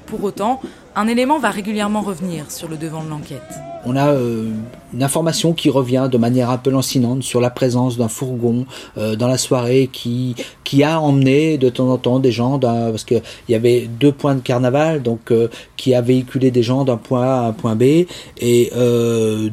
Pour 0.08 0.24
autant, 0.24 0.60
un 0.96 1.08
élément 1.08 1.38
va 1.38 1.52
régulièrement 1.52 2.02
revenir 2.02 2.50
sur 2.50 2.68
le 2.68 2.78
devant 2.78 3.04
de 3.04 3.10
l'enquête. 3.10 3.69
On 3.86 3.96
a 3.96 4.10
euh, 4.10 4.52
une 4.94 5.04
information 5.04 5.54
qui 5.54 5.70
revient 5.70 6.10
de 6.12 6.18
manière 6.18 6.50
un 6.50 6.58
peu 6.58 6.70
lancinante 6.70 7.24
sur 7.24 7.40
la 7.40 7.50
présence 7.50 7.98
d'un 7.98 8.10
fourgon 8.10 8.66
euh, 8.98 9.16
dans 9.16 9.28
la 9.28 9.38
soirée 9.38 9.90
qui 9.92 10.36
qui 10.64 10.84
a 10.84 11.00
emmené 11.00 11.58
de 11.58 11.70
temps 11.70 11.90
en 11.90 11.98
temps 11.98 12.20
des 12.20 12.32
gens 12.32 12.60
parce 12.60 13.06
qu'il 13.06 13.22
y 13.48 13.56
avait 13.56 13.88
deux 14.00 14.12
points 14.12 14.36
de 14.36 14.42
carnaval 14.42 15.02
donc 15.02 15.32
euh, 15.32 15.48
qui 15.78 15.96
a 15.96 16.02
véhiculé 16.02 16.52
des 16.52 16.64
gens 16.64 16.84
d'un 16.84 16.98
point 16.98 17.24
A 17.24 17.40
à 17.40 17.48
un 17.48 17.54
point 17.54 17.76
B 17.76 18.06
et 18.40 18.72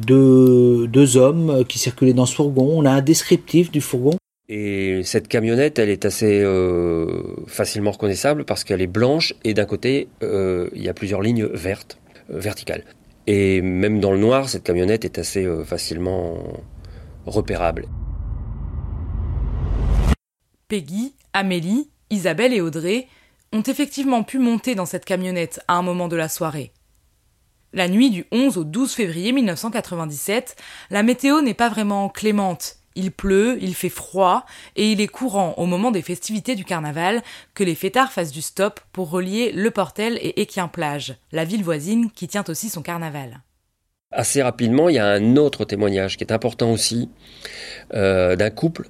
deux 0.05 0.87
deux 0.87 1.17
hommes 1.17 1.63
qui 1.67 1.79
circulaient 1.79 2.13
dans 2.13 2.25
ce 2.25 2.35
fourgon. 2.35 2.69
On 2.75 2.85
a 2.85 2.91
un 2.91 3.01
descriptif 3.01 3.71
du 3.71 3.81
fourgon 3.81 4.17
Et 4.49 5.01
cette 5.03 5.27
camionnette, 5.27 5.79
elle 5.79 5.89
est 5.89 6.05
assez 6.05 6.41
euh, 6.41 7.21
facilement 7.47 7.91
reconnaissable 7.91 8.45
parce 8.45 8.63
qu'elle 8.63 8.81
est 8.81 8.87
blanche 8.87 9.33
et 9.43 9.53
d'un 9.53 9.65
côté, 9.65 10.07
euh, 10.23 10.69
il 10.73 10.81
y 10.81 10.89
a 10.89 10.93
plusieurs 10.93 11.21
lignes 11.21 11.45
vertes, 11.45 11.99
euh, 12.31 12.39
verticales. 12.39 12.83
Et 13.27 13.61
même 13.61 13.99
dans 13.99 14.11
le 14.11 14.17
noir, 14.17 14.47
cette 14.47 14.63
camionnette 14.63 15.03
est 15.05 15.19
assez 15.19 15.45
facilement 15.65 16.37
repérable. 17.25 17.87
Peggy, 20.69 21.13
Amélie, 21.33 21.89
Isabelle 22.09 22.53
et 22.53 22.61
Audrey 22.61 23.07
ont 23.53 23.61
effectivement 23.61 24.23
pu 24.23 24.39
monter 24.39 24.75
dans 24.75 24.85
cette 24.85 25.05
camionnette 25.05 25.61
à 25.67 25.75
un 25.75 25.81
moment 25.81 26.07
de 26.07 26.15
la 26.15 26.29
soirée. 26.29 26.71
La 27.73 27.89
nuit 27.89 28.09
du 28.09 28.25
11 28.31 28.57
au 28.57 28.63
12 28.63 28.93
février 28.93 29.31
1997, 29.33 30.55
la 30.89 31.03
météo 31.03 31.41
n'est 31.41 31.53
pas 31.53 31.69
vraiment 31.69 32.09
clémente. 32.09 32.77
Il 32.97 33.11
pleut, 33.11 33.57
il 33.61 33.75
fait 33.75 33.87
froid, 33.89 34.45
et 34.75 34.91
il 34.91 34.99
est 34.99 35.07
courant 35.07 35.53
au 35.57 35.65
moment 35.65 35.91
des 35.91 36.01
festivités 36.01 36.55
du 36.55 36.65
carnaval 36.65 37.21
que 37.53 37.63
les 37.63 37.75
fêtards 37.75 38.11
fassent 38.11 38.31
du 38.31 38.41
stop 38.41 38.81
pour 38.91 39.09
relier 39.09 39.51
Le 39.53 39.71
Portel 39.71 40.17
et 40.21 40.41
Équien-Plage, 40.41 41.15
la 41.31 41.45
ville 41.45 41.63
voisine 41.63 42.11
qui 42.11 42.27
tient 42.27 42.43
aussi 42.49 42.69
son 42.69 42.81
carnaval. 42.81 43.41
Assez 44.11 44.41
rapidement, 44.41 44.89
il 44.89 44.95
y 44.95 44.99
a 44.99 45.07
un 45.07 45.35
autre 45.35 45.63
témoignage 45.63 46.17
qui 46.17 46.23
est 46.23 46.31
important 46.33 46.71
aussi, 46.71 47.09
euh, 47.93 48.35
d'un 48.35 48.49
couple 48.49 48.89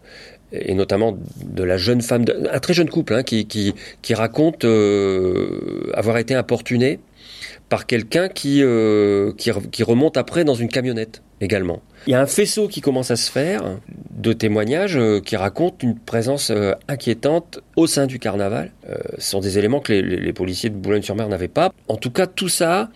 et 0.52 0.74
notamment 0.74 1.18
de 1.44 1.64
la 1.64 1.78
jeune 1.78 2.02
femme, 2.02 2.26
un 2.52 2.60
très 2.60 2.74
jeune 2.74 2.90
couple 2.90 3.14
hein, 3.14 3.24
qui, 3.24 3.74
raconte 4.14 4.64
euh, 4.64 5.92
avoir 5.94 6.18
été 6.18 6.36
importuné 6.36 7.00
par 7.70 7.86
quelqu'un 7.86 8.30
qui, 8.30 8.64
euh, 8.64 9.34
remonte 9.82 10.18
après 10.18 10.46
dans 10.46 10.56
une 10.56 10.70
camionnette 10.70 11.22
Il 11.40 12.12
y 12.12 12.16
a 12.16 12.22
un 12.22 12.26
faisceau 12.26 12.68
qui 12.68 12.82
commence 12.82 13.12
à 13.12 13.16
se 13.16 13.32
faire 13.32 13.80
de 14.12 14.34
témoignages 14.34 14.98
euh, 14.98 15.20
qui 15.20 15.36
racontent 15.36 15.78
une 15.82 15.98
présence 16.00 16.52
inquiétante 16.88 17.60
au 17.76 17.86
sein 17.86 18.08
du 18.08 18.18
carnaval. 18.20 18.72
ce 19.18 19.30
sont 19.30 19.40
des 19.40 19.58
éléments 19.58 19.80
que 19.80 19.94
les, 19.94 20.34
policiers 20.34 20.70
de 20.70 20.76
Boulogne-sur-Mer 20.76 21.28
n'avaient 21.30 21.48
pas. 21.48 21.72
En 21.88 21.98
tout 21.98 22.12
cas, 22.12 22.26
tout 22.26 22.50
ça 22.50 22.90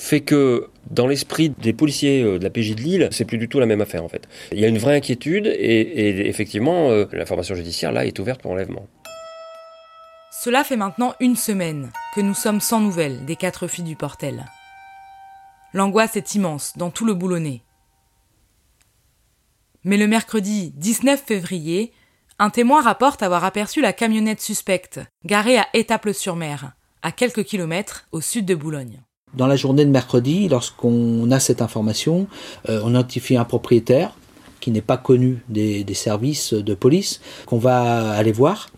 fait 0.00 0.20
que 0.20 0.68
dans 0.90 1.06
l'esprit 1.06 1.50
des 1.50 1.72
policiers 1.72 2.22
euh, 2.22 2.38
de 2.38 2.44
la 2.44 2.50
PJ 2.50 2.74
de 2.74 2.80
Lille, 2.80 3.08
c'est 3.12 3.24
plus 3.24 3.38
du 3.38 3.48
tout 3.48 3.60
la 3.60 3.66
même 3.66 3.80
affaire 3.80 4.04
en 4.04 4.08
fait. 4.08 4.26
Il 4.52 4.58
y 4.58 4.64
a 4.64 4.68
une 4.68 4.78
vraie 4.78 4.96
inquiétude 4.96 5.46
et, 5.46 6.28
effectivement, 6.28 6.90
euh, 6.90 7.04
l'information 7.12 7.54
judiciaire 7.54 7.92
là 7.92 8.06
est 8.06 8.18
ouverte 8.18 8.40
pour 8.42 8.50
enlèvement. 8.50 8.86
Cela 10.42 10.64
fait 10.64 10.76
maintenant 10.76 11.14
une 11.20 11.36
semaine 11.36 11.90
que 12.14 12.20
nous 12.20 12.34
sommes 12.34 12.60
sans 12.60 12.80
nouvelles 12.80 13.24
des 13.26 13.36
quatre 13.36 13.68
filles 13.68 13.84
du 13.84 13.96
Portel. 13.96 14.46
L'angoisse 15.74 16.16
est 16.16 16.34
immense 16.34 16.72
dans 16.76 16.90
tout 16.90 17.04
le 17.04 17.14
boulonnais. 17.14 17.62
Mais 19.82 19.96
le 19.96 20.06
mercredi 20.06 20.74
19 20.76 21.22
février, 21.24 21.92
un 22.38 22.50
témoin 22.50 22.82
rapporte 22.82 23.22
avoir 23.22 23.44
aperçu 23.44 23.80
la 23.80 23.94
camionnette 23.94 24.42
suspecte, 24.42 25.00
garée 25.24 25.56
à 25.56 25.68
Étaples-sur-Mer, 25.72 26.72
à 27.00 27.12
quelques 27.12 27.44
kilomètres 27.44 28.06
au 28.12 28.20
sud 28.20 28.44
de 28.44 28.54
Boulogne. 28.54 29.00
Dans 29.32 29.46
la 29.46 29.56
journée 29.56 29.86
de 29.86 29.90
mercredi, 29.90 30.48
lorsqu'on 30.48 31.30
a 31.30 31.40
cette 31.40 31.62
information, 31.62 32.26
euh, 32.68 32.82
on 32.84 32.90
notifie 32.90 33.38
un 33.38 33.44
propriétaire 33.44 34.12
qui 34.60 34.70
n'est 34.70 34.82
pas 34.82 34.98
connu 34.98 35.42
des, 35.48 35.86
services 35.94 36.52
de 36.52 36.74
police, 36.74 37.22
qu'on 37.46 37.58
va 37.58 38.10
aller 38.10 38.32
voir, 38.32 38.68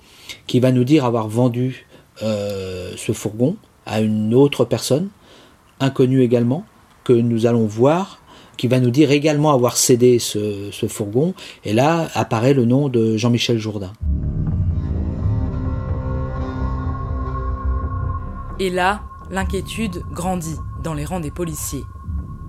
qui 0.46 0.60
va 0.60 0.70
nous 0.70 0.84
dire 0.84 1.04
avoir 1.04 1.26
vendu 1.26 1.86
euh, 2.22 2.92
ce 2.96 3.10
fourgon 3.10 3.56
à 3.86 4.00
une 4.00 4.34
autre 4.34 4.64
personne, 4.64 5.08
inconnue 5.80 6.22
également, 6.22 6.64
que 7.02 7.12
nous 7.12 7.46
allons 7.46 7.66
voir, 7.66 8.21
qui 8.56 8.68
va 8.68 8.80
nous 8.80 8.90
dire 8.90 9.10
également 9.10 9.52
avoir 9.52 9.76
cédé 9.76 10.18
ce, 10.18 10.70
fourgon. 10.88 11.34
Et 11.64 11.72
là 11.72 12.08
apparaît 12.14 12.54
le 12.54 12.64
nom 12.64 12.88
de 12.88 13.16
Jean-Michel 13.16 13.58
Jourdain. 13.58 13.92
Et 18.58 18.70
là, 18.70 19.02
l'inquiétude 19.30 20.04
grandit 20.12 20.56
dans 20.84 20.94
les 20.94 21.04
rangs 21.04 21.20
des 21.20 21.30
policiers. 21.30 21.84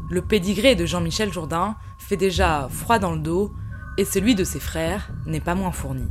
Le 0.10 0.22
pédigré 0.22 0.76
de 0.76 0.86
Jean-Michel 0.86 1.34
Jourdain 1.34 1.76
fait 1.98 2.18
déjà 2.18 2.68
froid 2.70 3.00
dans 3.00 3.14
le 3.14 3.20
dos 3.20 3.52
et 3.98 4.06
celui 4.06 4.36
de 4.36 4.44
ses 4.44 4.60
frères 4.60 5.10
n'est 5.26 5.40
pas 5.40 5.56
moins 5.56 5.72
fourni. 5.72 6.06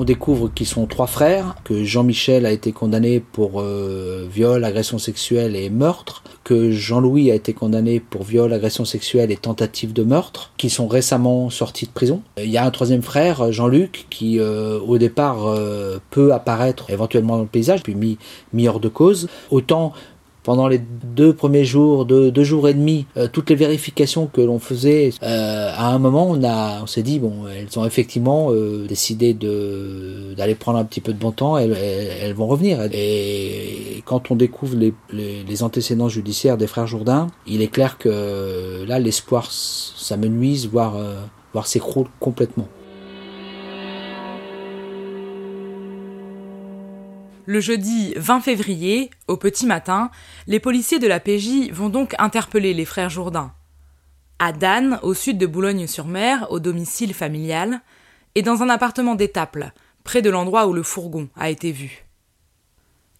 On 0.00 0.04
découvre 0.04 0.48
qu'ils 0.48 0.68
sont 0.68 0.86
trois 0.86 1.08
frères, 1.08 1.56
que 1.64 1.82
Jean-Michel 1.82 2.46
a 2.46 2.52
été 2.52 2.70
condamné 2.70 3.18
pour 3.18 3.60
euh, 3.60 4.28
viol, 4.32 4.62
agression 4.62 4.96
sexuelle 4.96 5.56
et 5.56 5.70
meurtre, 5.70 6.22
que 6.44 6.70
Jean-Louis 6.70 7.32
a 7.32 7.34
été 7.34 7.52
condamné 7.52 7.98
pour 7.98 8.22
viol, 8.22 8.52
agression 8.52 8.84
sexuelle 8.84 9.32
et 9.32 9.36
tentative 9.36 9.92
de 9.92 10.04
meurtre, 10.04 10.52
qui 10.56 10.70
sont 10.70 10.86
récemment 10.86 11.50
sortis 11.50 11.86
de 11.86 11.90
prison. 11.90 12.22
Il 12.36 12.48
y 12.48 12.58
a 12.58 12.64
un 12.64 12.70
troisième 12.70 13.02
frère, 13.02 13.50
Jean-Luc, 13.50 14.06
qui 14.08 14.38
euh, 14.38 14.78
au 14.78 14.98
départ 14.98 15.48
euh, 15.48 15.98
peut 16.10 16.32
apparaître 16.32 16.90
éventuellement 16.90 17.34
dans 17.34 17.42
le 17.42 17.48
paysage, 17.48 17.82
puis 17.82 17.96
mis, 17.96 18.18
mis 18.52 18.68
hors 18.68 18.78
de 18.78 18.88
cause. 18.88 19.28
Autant 19.50 19.94
pendant 20.48 20.66
les 20.66 20.78
deux 20.78 21.34
premiers 21.34 21.66
jours, 21.66 22.06
deux, 22.06 22.30
deux 22.30 22.42
jours 22.42 22.70
et 22.70 22.72
demi, 22.72 23.04
euh, 23.18 23.28
toutes 23.30 23.50
les 23.50 23.54
vérifications 23.54 24.28
que 24.32 24.40
l'on 24.40 24.58
faisait, 24.58 25.10
euh, 25.22 25.70
à 25.76 25.88
un 25.88 25.98
moment, 25.98 26.30
on, 26.30 26.42
on 26.42 26.86
s'est 26.86 27.02
dit, 27.02 27.18
bon, 27.18 27.46
elles 27.54 27.78
ont 27.78 27.84
effectivement 27.84 28.48
euh, 28.50 28.86
décidé 28.86 29.34
d'aller 29.34 30.54
prendre 30.54 30.78
un 30.78 30.86
petit 30.86 31.02
peu 31.02 31.12
de 31.12 31.18
bon 31.18 31.32
temps, 31.32 31.58
elles, 31.58 32.32
vont 32.32 32.46
revenir. 32.46 32.80
Et 32.94 34.02
quand 34.06 34.30
on 34.30 34.36
découvre 34.36 34.78
les, 35.12 35.62
antécédents 35.62 36.08
judiciaires 36.08 36.56
des 36.56 36.66
frères 36.66 36.86
Jourdain, 36.86 37.26
il 37.46 37.60
est 37.60 37.68
clair 37.68 37.98
que 37.98 38.86
là, 38.88 38.98
l'espoir 38.98 39.48
s'amenuise, 39.52 40.66
voire, 40.66 40.96
voire 41.52 41.66
s'écroule 41.66 42.06
complètement. 42.20 42.68
Le 47.50 47.60
jeudi 47.60 48.12
20 48.18 48.42
février, 48.42 49.08
au 49.26 49.38
petit 49.38 49.64
matin, 49.64 50.10
les 50.46 50.60
policiers 50.60 50.98
de 50.98 51.06
la 51.06 51.18
PJ 51.18 51.70
vont 51.72 51.88
donc 51.88 52.14
interpeller 52.18 52.74
les 52.74 52.84
frères 52.84 53.08
Jourdain. 53.08 53.54
À 54.38 54.52
Dan, 54.52 55.00
au 55.02 55.14
sud 55.14 55.38
de 55.38 55.46
Boulogne-sur-Mer, 55.46 56.46
au 56.50 56.60
domicile 56.60 57.14
familial, 57.14 57.80
et 58.34 58.42
dans 58.42 58.62
un 58.62 58.68
appartement 58.68 59.14
d'Étaples, 59.14 59.72
près 60.04 60.20
de 60.20 60.28
l'endroit 60.28 60.66
où 60.66 60.74
le 60.74 60.82
fourgon 60.82 61.30
a 61.36 61.48
été 61.48 61.72
vu. 61.72 62.04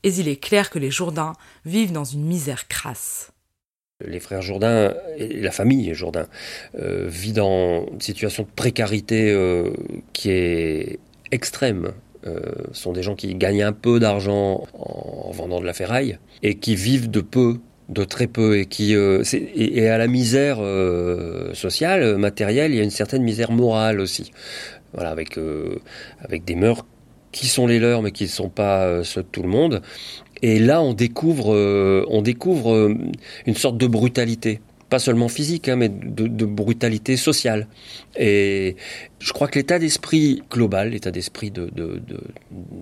Et 0.03 0.11
il 0.11 0.29
est 0.29 0.37
clair 0.37 0.69
que 0.69 0.79
les 0.79 0.91
Jourdain 0.91 1.33
vivent 1.65 1.93
dans 1.93 2.05
une 2.05 2.27
misère 2.27 2.69
crasse. 2.69 3.33
Les 4.05 4.21
frères 4.21 4.43
Jourdain 4.43 4.93
la 5.19 5.51
famille 5.51 5.95
Jourdain 5.95 6.27
euh, 6.75 7.07
vit 7.09 7.33
dans 7.33 7.87
une 7.87 8.03
situation 8.03 8.43
de 8.43 8.51
précarité 8.55 9.33
euh, 9.33 9.73
qui 10.13 10.29
est 10.29 10.99
extrême. 11.31 11.95
Euh, 12.27 12.41
sont 12.73 12.93
des 12.93 13.05
gens 13.05 13.15
qui 13.15 13.33
gagnent 13.37 13.63
un 13.63 13.73
peu 13.73 14.01
d'argent 14.01 14.67
en 14.75 15.31
vendant 15.31 15.61
de 15.61 15.65
la 15.65 15.73
ferraille 15.73 16.19
et 16.43 16.57
qui 16.57 16.75
vivent 16.75 17.09
de 17.09 17.21
peu 17.21 17.59
de 17.89 18.03
très 18.03 18.27
peu 18.27 18.59
et 18.59 18.67
qui 18.67 18.97
euh, 18.97 19.23
et, 19.55 19.89
à 19.89 19.99
la 19.99 20.09
misère 20.09 20.57
euh, 20.61 21.55
sociale 21.55 22.19
matérielle 22.19 22.73
il 22.73 22.79
y 22.79 22.81
a 22.81 22.83
une 22.83 22.91
certaine 22.91 23.23
misère 23.23 23.53
morale 23.53 24.01
aussi. 24.01 24.33
Voilà 24.95 25.11
avec 25.11 25.39
avec 26.19 26.45
des 26.45 26.57
mœurs 26.57 26.85
qui 27.31 27.47
sont 27.47 27.69
les 27.69 27.79
leurs 27.79 28.03
mais 28.03 28.11
qui 28.11 28.25
ne 28.25 28.29
sont 28.29 28.49
pas 28.49 29.05
ceux 29.05 29.23
de 29.23 29.29
tout 29.29 29.43
le 29.43 29.49
monde. 29.49 29.81
Et 30.43 30.59
là 30.59 30.83
on 30.83 30.95
découvre 30.95 31.55
on 32.09 32.21
découvre 32.21 32.97
une 33.47 33.55
sorte 33.55 33.79
de 33.79 33.87
brutalité 33.87 34.61
pas 34.89 34.99
seulement 34.99 35.29
physique, 35.29 35.69
hein, 35.69 35.77
mais 35.77 35.89
de, 35.89 36.45
brutalité 36.47 37.17
sociale. 37.17 37.67
Et 38.17 38.77
je 39.19 39.33
crois 39.33 39.49
que 39.49 39.59
l'état 39.59 39.79
d'esprit 39.79 40.43
global, 40.51 40.91
l'état 40.91 41.11
d'esprit 41.11 41.51
de, 41.51 41.71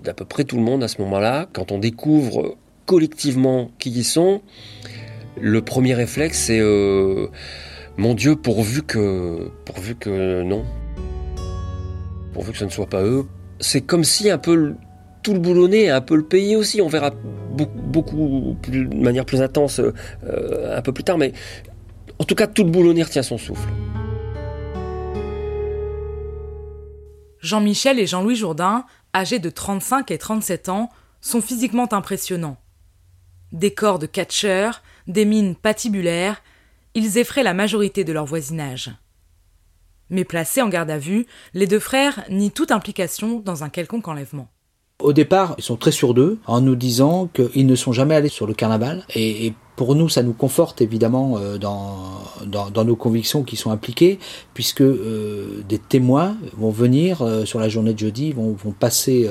d'à 0.03 0.13
peu 0.13 0.25
près 0.25 0.43
tout 0.43 0.57
le 0.57 0.63
monde 0.63 0.83
à 0.83 0.87
ce 0.87 1.01
moment-là, 1.01 1.47
quand 1.53 1.71
on 1.71 1.79
découvre 1.79 2.57
collectivement 2.85 3.71
qui 3.79 3.91
ils 3.91 4.05
sont, 4.05 4.41
le 5.39 5.61
premier 5.61 5.93
réflexe 5.93 6.39
c'est 6.45 6.59
euh, 6.59 7.27
mon 7.97 8.13
Dieu, 8.13 8.35
pourvu 8.35 8.83
que, 8.83 9.49
pourvu 9.65 9.95
que 9.95 10.43
non, 10.43 10.63
pourvu 12.33 12.53
que 12.53 12.57
ce 12.57 12.65
ne 12.65 12.69
soit 12.69 12.87
pas 12.87 13.03
eux. 13.03 13.25
C'est 13.59 13.81
comme 13.81 14.03
si 14.03 14.29
un 14.29 14.37
peu 14.37 14.75
tout 15.23 15.33
le 15.33 15.39
boulonnet, 15.39 15.89
un 15.89 16.01
peu 16.01 16.15
le 16.15 16.23
pays 16.23 16.55
aussi. 16.55 16.81
On 16.81 16.87
verra 16.87 17.11
beaucoup, 17.51 18.55
de 18.69 18.95
manière 18.95 19.25
plus 19.25 19.41
intense 19.41 19.79
euh, 19.79 20.77
un 20.77 20.81
peu 20.81 20.93
plus 20.93 21.03
tard, 21.03 21.17
mais 21.17 21.33
en 22.19 22.23
tout 22.23 22.35
cas, 22.35 22.47
tout 22.47 22.63
le 22.63 22.71
boulonnier 22.71 23.03
retient 23.03 23.23
son 23.23 23.37
souffle. 23.37 23.69
Jean-Michel 27.39 27.99
et 27.99 28.07
Jean-Louis 28.07 28.35
Jourdain, 28.35 28.85
âgés 29.15 29.39
de 29.39 29.49
35 29.49 30.11
et 30.11 30.17
37 30.17 30.69
ans, 30.69 30.89
sont 31.21 31.41
physiquement 31.41 31.91
impressionnants. 31.93 32.57
Des 33.51 33.71
corps 33.71 33.99
de 33.99 34.05
catcheurs, 34.05 34.81
des 35.07 35.25
mines 35.25 35.55
patibulaires, 35.55 36.41
ils 36.93 37.17
effraient 37.17 37.43
la 37.43 37.53
majorité 37.53 38.03
de 38.03 38.11
leur 38.11 38.25
voisinage. 38.25 38.91
Mais 40.09 40.25
placés 40.25 40.61
en 40.61 40.69
garde 40.69 40.89
à 40.89 40.97
vue, 40.97 41.25
les 41.53 41.67
deux 41.67 41.79
frères 41.79 42.23
nient 42.29 42.51
toute 42.51 42.71
implication 42.71 43.39
dans 43.39 43.63
un 43.63 43.69
quelconque 43.69 44.07
enlèvement. 44.07 44.49
Au 44.99 45.13
départ, 45.13 45.53
ils 45.57 45.63
sont 45.63 45.77
très 45.77 45.91
sûrs 45.91 46.13
d'eux, 46.13 46.39
en 46.47 46.59
nous 46.59 46.75
disant 46.75 47.27
qu'ils 47.27 47.67
ne 47.67 47.75
sont 47.75 47.93
jamais 47.93 48.15
allés 48.15 48.29
sur 48.29 48.47
le 48.47 48.55
carnaval, 48.55 49.05
et 49.13 49.53
Pour 49.77 49.95
nous, 49.95 50.09
ça 50.09 50.23
nous 50.23 50.33
conforte 50.33 50.81
évidemment 50.81 51.39
dans, 51.61 51.95
dans, 52.45 52.69
dans, 52.69 52.83
nos 52.83 52.95
convictions 52.97 53.43
qui 53.43 53.55
sont 53.55 53.71
impliquées, 53.71 54.19
puisque 54.53 54.83
des 54.83 55.77
témoins 55.77 56.35
vont 56.57 56.71
venir 56.71 57.23
sur 57.45 57.59
la 57.59 57.69
journée 57.69 57.93
de 57.93 57.99
jeudi, 57.99 58.33
vont, 58.33 58.53
vont 58.53 58.71
passer 58.71 59.29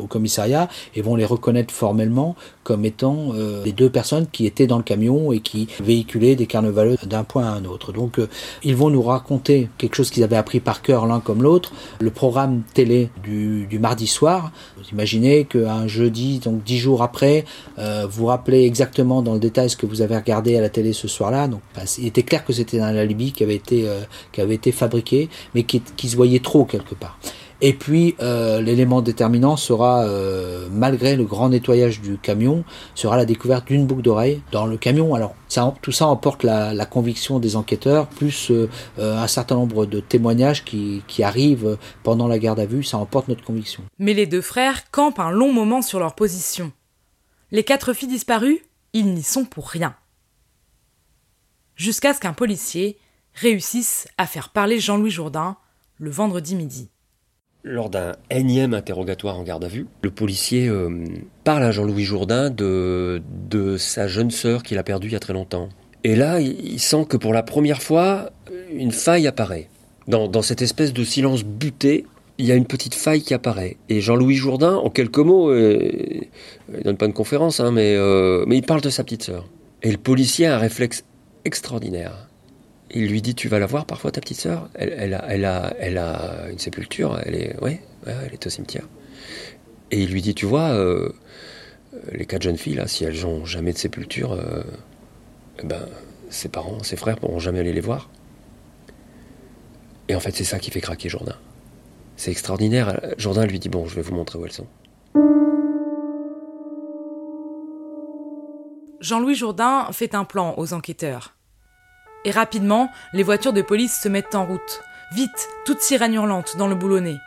au 0.00 0.06
commissariat 0.06 0.68
et 0.96 1.02
vont 1.02 1.14
les 1.14 1.26
reconnaître 1.26 1.72
formellement 1.72 2.36
comme 2.64 2.84
étant 2.84 3.32
les 3.64 3.72
deux 3.72 3.90
personnes 3.90 4.26
qui 4.32 4.46
étaient 4.46 4.66
dans 4.66 4.78
le 4.78 4.82
camion 4.82 5.30
et 5.30 5.40
qui 5.40 5.68
véhiculaient 5.80 6.36
des 6.36 6.46
carnevaleux 6.46 6.96
d'un 7.04 7.24
point 7.24 7.44
à 7.44 7.50
un 7.50 7.64
autre. 7.66 7.92
Donc 7.92 8.18
ils 8.62 8.74
vont 8.76 8.90
nous 8.90 9.02
raconter 9.02 9.68
quelque 9.78 9.94
chose 9.94 10.10
qu'ils 10.10 10.24
avaient 10.24 10.36
appris 10.36 10.60
par 10.60 10.82
cœur 10.82 11.06
l'un 11.06 11.20
comme 11.20 11.42
l'autre, 11.42 11.72
le 12.00 12.10
programme 12.10 12.62
télé 12.74 13.10
du, 13.22 13.66
du 13.66 13.78
mardi 13.78 14.06
soir. 14.06 14.52
Vous 14.76 14.84
imaginez 14.92 15.44
qu'un 15.44 15.86
jeudi, 15.86 16.38
donc 16.38 16.62
dix 16.64 16.78
jours 16.78 17.02
après, 17.02 17.44
euh, 17.78 18.06
vous 18.08 18.26
rappelez 18.26 18.64
exactement 18.64 19.22
dans 19.22 19.34
le 19.34 19.40
détail 19.40 19.70
ce 19.70 19.76
que 19.76 19.81
vous 19.86 20.02
avez 20.02 20.16
regardé 20.16 20.56
à 20.56 20.60
la 20.60 20.68
télé 20.68 20.92
ce 20.92 21.08
soir-là. 21.08 21.48
Donc 21.48 21.60
bah, 21.74 21.82
il 21.98 22.06
était 22.06 22.22
clair 22.22 22.44
que 22.44 22.52
c'était 22.52 22.80
un 22.80 22.96
alibi 22.96 23.32
qui 23.32 23.42
avait 23.42 23.54
été, 23.54 23.88
euh, 23.88 24.00
qui 24.32 24.40
avait 24.40 24.54
été 24.54 24.72
fabriqué, 24.72 25.28
mais 25.54 25.64
qui, 25.64 25.82
se 26.08 26.16
voyait 26.16 26.40
trop 26.40 26.64
quelque 26.64 26.94
part. 26.94 27.18
Et 27.64 27.74
puis 27.74 28.16
euh, 28.20 28.60
l'élément 28.60 29.02
déterminant 29.02 29.56
sera, 29.56 30.02
euh, 30.02 30.66
malgré 30.72 31.14
le 31.14 31.24
grand 31.24 31.48
nettoyage 31.48 32.00
du 32.00 32.18
camion, 32.18 32.64
sera 32.96 33.16
la 33.16 33.24
découverte 33.24 33.68
d'une 33.68 33.86
boucle 33.86 34.02
d'oreille 34.02 34.42
dans 34.50 34.66
le 34.66 34.76
camion. 34.76 35.14
Alors 35.14 35.34
tout 35.80 35.92
ça 35.92 36.06
emporte 36.06 36.42
la, 36.42 36.86
conviction 36.86 37.38
des 37.38 37.54
enquêteurs, 37.56 38.08
plus 38.08 38.50
un 38.98 39.26
certain 39.26 39.54
nombre 39.54 39.86
de 39.86 40.00
témoignages 40.00 40.64
qui 40.64 41.22
arrivent 41.22 41.76
pendant 42.02 42.26
la 42.26 42.38
garde 42.38 42.58
à 42.58 42.66
vue, 42.66 42.82
ça 42.82 42.98
emporte 42.98 43.28
notre 43.28 43.44
conviction. 43.44 43.82
Mais 43.98 44.14
les 44.14 44.26
deux 44.26 44.40
frères 44.40 44.90
campent 44.90 45.20
un 45.20 45.30
long 45.30 45.52
moment 45.52 45.82
sur 45.82 45.98
leur 46.00 46.14
position. 46.14 46.72
Les 47.54 47.64
quatre 47.64 47.92
filles 47.92 48.08
disparues, 48.08 48.62
ils 48.92 49.14
n'y 49.14 49.22
sont 49.22 49.44
pour 49.44 49.68
rien. 49.68 49.94
Jusqu'à 51.76 52.14
ce 52.14 52.20
qu'un 52.20 52.32
policier 52.32 52.98
réussisse 53.34 54.06
à 54.18 54.26
faire 54.26 54.50
parler 54.50 54.78
Jean-Louis 54.78 55.10
Jourdain 55.10 55.56
le 55.98 56.10
vendredi 56.10 56.54
midi. 56.54 56.90
Lors 57.64 57.90
d'un 57.90 58.16
énième 58.30 58.74
interrogatoire 58.74 59.38
en 59.38 59.44
garde 59.44 59.64
à 59.64 59.68
vue, 59.68 59.86
le 60.02 60.10
policier 60.10 60.68
euh, 60.68 61.04
parle 61.44 61.62
à 61.62 61.70
Jean-Louis 61.70 62.04
Jourdain 62.04 62.50
de, 62.50 63.22
sa 63.78 64.08
jeune 64.08 64.32
sœur 64.32 64.64
qu'il 64.64 64.78
a 64.78 64.82
perdue 64.82 65.06
il 65.06 65.12
y 65.12 65.16
a 65.16 65.20
très 65.20 65.32
longtemps. 65.32 65.68
Et 66.02 66.16
là, 66.16 66.40
il, 66.40 66.80
sent 66.80 67.06
que 67.08 67.16
pour 67.16 67.32
la 67.32 67.44
première 67.44 67.80
fois, 67.80 68.30
une 68.72 68.90
faille 68.90 69.28
apparaît. 69.28 69.68
Dans 70.08 70.42
cette 70.42 70.62
espèce 70.62 70.92
de 70.92 71.04
silence 71.04 71.44
buté, 71.44 72.06
il 72.42 72.48
y 72.48 72.52
a 72.52 72.56
une 72.56 72.66
petite 72.66 72.94
faille 72.94 73.22
qui 73.22 73.34
apparaît. 73.34 73.76
Et 73.88 74.00
Jean-Louis 74.00 74.34
Jourdain, 74.34 74.74
en 74.74 74.90
quelques 74.90 75.18
mots, 75.18 75.50
euh, 75.50 75.78
il 76.76 76.82
donne 76.84 76.96
pas 76.96 77.06
une 77.06 77.12
conférence, 77.12 77.60
hein, 77.60 77.70
mais, 77.70 77.94
euh, 77.96 78.44
mais 78.46 78.58
il 78.58 78.62
parle 78.62 78.80
de 78.80 78.90
sa 78.90 79.04
petite 79.04 79.22
sœur. 79.22 79.48
Et 79.82 79.90
le 79.90 79.98
policier 79.98 80.46
a 80.46 80.56
un 80.56 80.58
réflexe 80.58 81.04
extraordinaire 81.44 82.28
il 82.94 83.08
lui 83.08 83.22
dit 83.22 83.34
Tu 83.34 83.48
vas 83.48 83.58
la 83.58 83.66
voir 83.66 83.86
parfois, 83.86 84.10
ta 84.10 84.20
petite 84.20 84.40
sœur? 84.40 84.68
Elle, 84.74 85.14
a, 85.14 85.24
elle, 85.28 85.44
a, 85.44 85.74
elle 85.78 85.98
a 85.98 86.48
une 86.50 86.58
sépulture, 86.58 87.18
elle 87.24 87.34
est, 87.34 87.56
elle 88.06 88.32
est 88.32 88.46
au 88.46 88.50
cimetière. 88.50 88.88
Et 89.90 90.02
il 90.02 90.10
lui 90.10 90.22
dit 90.22 90.34
Tu 90.34 90.46
vois, 90.46 90.70
euh, 90.70 91.10
les 92.12 92.26
quatre 92.26 92.42
jeunes 92.42 92.58
filles, 92.58 92.74
là, 92.74 92.86
si 92.86 93.04
elles 93.04 93.22
n'ont 93.22 93.44
jamais 93.44 93.72
de 93.72 93.78
sépulture, 93.78 94.32
euh, 94.32 94.62
eh 95.62 95.66
ben, 95.66 95.86
ses 96.30 96.48
parents, 96.48 96.82
ses 96.82 96.96
frères 96.96 97.18
pourront 97.18 97.38
jamais 97.38 97.60
aller 97.60 97.72
les 97.72 97.80
voir. 97.80 98.10
Et 100.08 100.14
en 100.14 100.20
fait, 100.20 100.34
c'est 100.34 100.44
ça 100.44 100.58
qui 100.58 100.70
fait 100.70 100.80
craquer 100.80 101.08
Jourdain. 101.08 101.36
C'est 102.16 102.30
extraordinaire. 102.30 103.00
Jourdain 103.18 103.46
lui 103.46 103.58
dit 103.58 103.68
Bon, 103.68 103.86
je 103.86 103.96
vais 103.96 104.02
vous 104.02 104.14
montrer 104.14 104.38
où 104.38 104.44
elles 104.44 104.52
sont. 104.52 104.66
Jean-Louis 109.00 109.34
Jourdain 109.34 109.88
fait 109.92 110.14
un 110.14 110.24
plan 110.24 110.54
aux 110.58 110.74
enquêteurs. 110.74 111.34
Et 112.24 112.30
rapidement, 112.30 112.88
les 113.12 113.24
voitures 113.24 113.52
de 113.52 113.62
police 113.62 114.00
se 114.00 114.08
mettent 114.08 114.36
en 114.36 114.46
route. 114.46 114.82
Vite, 115.12 115.48
toute 115.66 115.80
sirène 115.80 116.14
hurlante 116.14 116.56
dans 116.56 116.68
le 116.68 116.76
boulonnais. 116.76 117.18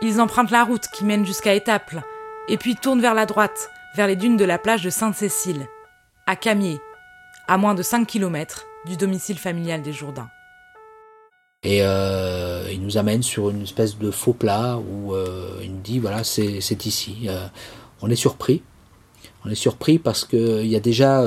Ils 0.00 0.20
empruntent 0.20 0.50
la 0.50 0.64
route 0.64 0.88
qui 0.88 1.04
mène 1.04 1.26
jusqu'à 1.26 1.54
Étaples, 1.54 2.02
et 2.48 2.56
puis 2.56 2.74
tournent 2.74 3.02
vers 3.02 3.14
la 3.14 3.26
droite, 3.26 3.70
vers 3.94 4.06
les 4.06 4.16
dunes 4.16 4.36
de 4.36 4.44
la 4.44 4.58
plage 4.58 4.82
de 4.82 4.90
Sainte-Cécile, 4.90 5.68
à 6.26 6.36
Camier, 6.36 6.80
à 7.46 7.58
moins 7.58 7.74
de 7.74 7.82
5 7.82 8.06
km 8.06 8.66
du 8.86 8.96
domicile 8.96 9.38
familial 9.38 9.82
des 9.82 9.92
Jourdains. 9.92 10.30
Et 11.64 11.78
euh, 11.80 12.68
il 12.70 12.82
nous 12.82 12.98
amène 12.98 13.22
sur 13.22 13.48
une 13.48 13.62
espèce 13.62 13.98
de 13.98 14.10
faux 14.10 14.34
plat 14.34 14.78
où 14.78 15.14
euh, 15.14 15.60
il 15.62 15.72
nous 15.72 15.80
dit 15.80 15.98
voilà 15.98 16.22
c'est 16.22 16.86
ici. 16.86 17.26
Euh, 17.26 17.46
on 18.02 18.10
est 18.10 18.16
surpris. 18.16 18.62
On 19.46 19.50
est 19.50 19.54
surpris 19.54 19.98
parce 19.98 20.26
qu'il 20.26 20.66
y 20.66 20.76
a 20.76 20.80
déjà 20.80 21.26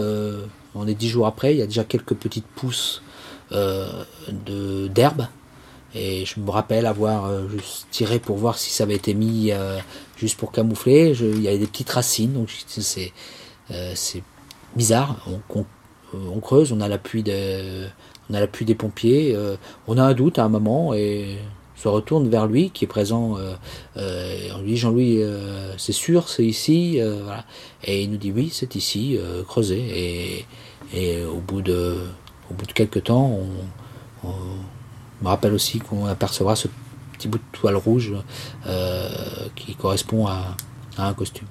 on 0.75 0.87
est 0.87 0.93
dix 0.93 1.09
jours 1.09 1.25
après, 1.25 1.55
il 1.55 1.57
y 1.57 1.61
a 1.61 1.65
déjà 1.65 1.83
quelques 1.83 2.13
petites 2.13 2.45
pousses 2.45 3.01
d'herbe. 3.51 5.27
Et 5.95 6.25
je 6.25 6.39
me 6.39 6.51
rappelle 6.51 6.85
avoir 6.85 7.49
juste 7.49 7.87
tiré 7.89 8.19
pour 8.19 8.37
voir 8.37 8.57
si 8.57 8.69
ça 8.69 8.83
avait 8.83 8.95
été 8.95 9.15
mis 9.15 9.51
juste 10.17 10.37
pour 10.37 10.51
camoufler. 10.51 11.15
il 11.19 11.41
y 11.41 11.47
avait 11.47 11.57
des 11.57 11.67
petites 11.67 11.89
racines, 11.89 12.33
donc 12.33 12.49
c'est 12.67 13.13
c'est 13.95 14.23
bizarre. 14.75 15.17
On, 15.27 15.65
on, 16.13 16.39
creuse, 16.39 16.71
on 16.71 16.81
a 16.81 16.87
l'appui 16.87 17.23
de, 17.23 17.87
on 18.29 18.33
a 18.33 18.39
l'appui 18.39 18.65
des 18.65 18.75
pompiers. 18.75 19.37
on 19.87 19.97
a 19.97 20.03
un 20.03 20.13
doute 20.13 20.39
à 20.39 20.43
un 20.43 20.49
moment 20.49 20.93
et 20.93 21.37
se 21.75 21.87
retourne 21.87 22.27
vers 22.27 22.47
lui 22.47 22.71
qui 22.71 22.85
est 22.85 22.87
présent. 22.87 23.37
on 23.95 24.61
lui 24.61 24.71
dit 24.71 24.77
Jean-Louis, 24.77 25.23
c'est 25.77 25.93
sûr, 25.93 26.29
c'est 26.29 26.45
ici. 26.45 26.99
Et 27.83 28.03
il 28.03 28.11
nous 28.11 28.17
dit 28.17 28.31
oui, 28.31 28.49
c'est 28.51 28.75
ici, 28.75 29.17
creusé. 29.47 30.45
Et 30.93 31.23
au 31.25 31.39
bout 31.39 31.61
de, 31.61 31.97
au 32.49 32.53
quelques 32.73 33.03
temps, 33.05 33.39
on, 34.23 34.29
me 35.21 35.27
rappelle 35.27 35.53
aussi 35.53 35.79
qu'on 35.79 36.05
apercevra 36.05 36.55
ce 36.55 36.67
petit 37.13 37.27
bout 37.27 37.39
de 37.39 37.43
toile 37.51 37.75
rouge 37.75 38.13
euh, 38.67 39.09
qui 39.55 39.75
correspond 39.75 40.27
à 40.27 40.55
un 40.97 41.13
costume. 41.13 41.47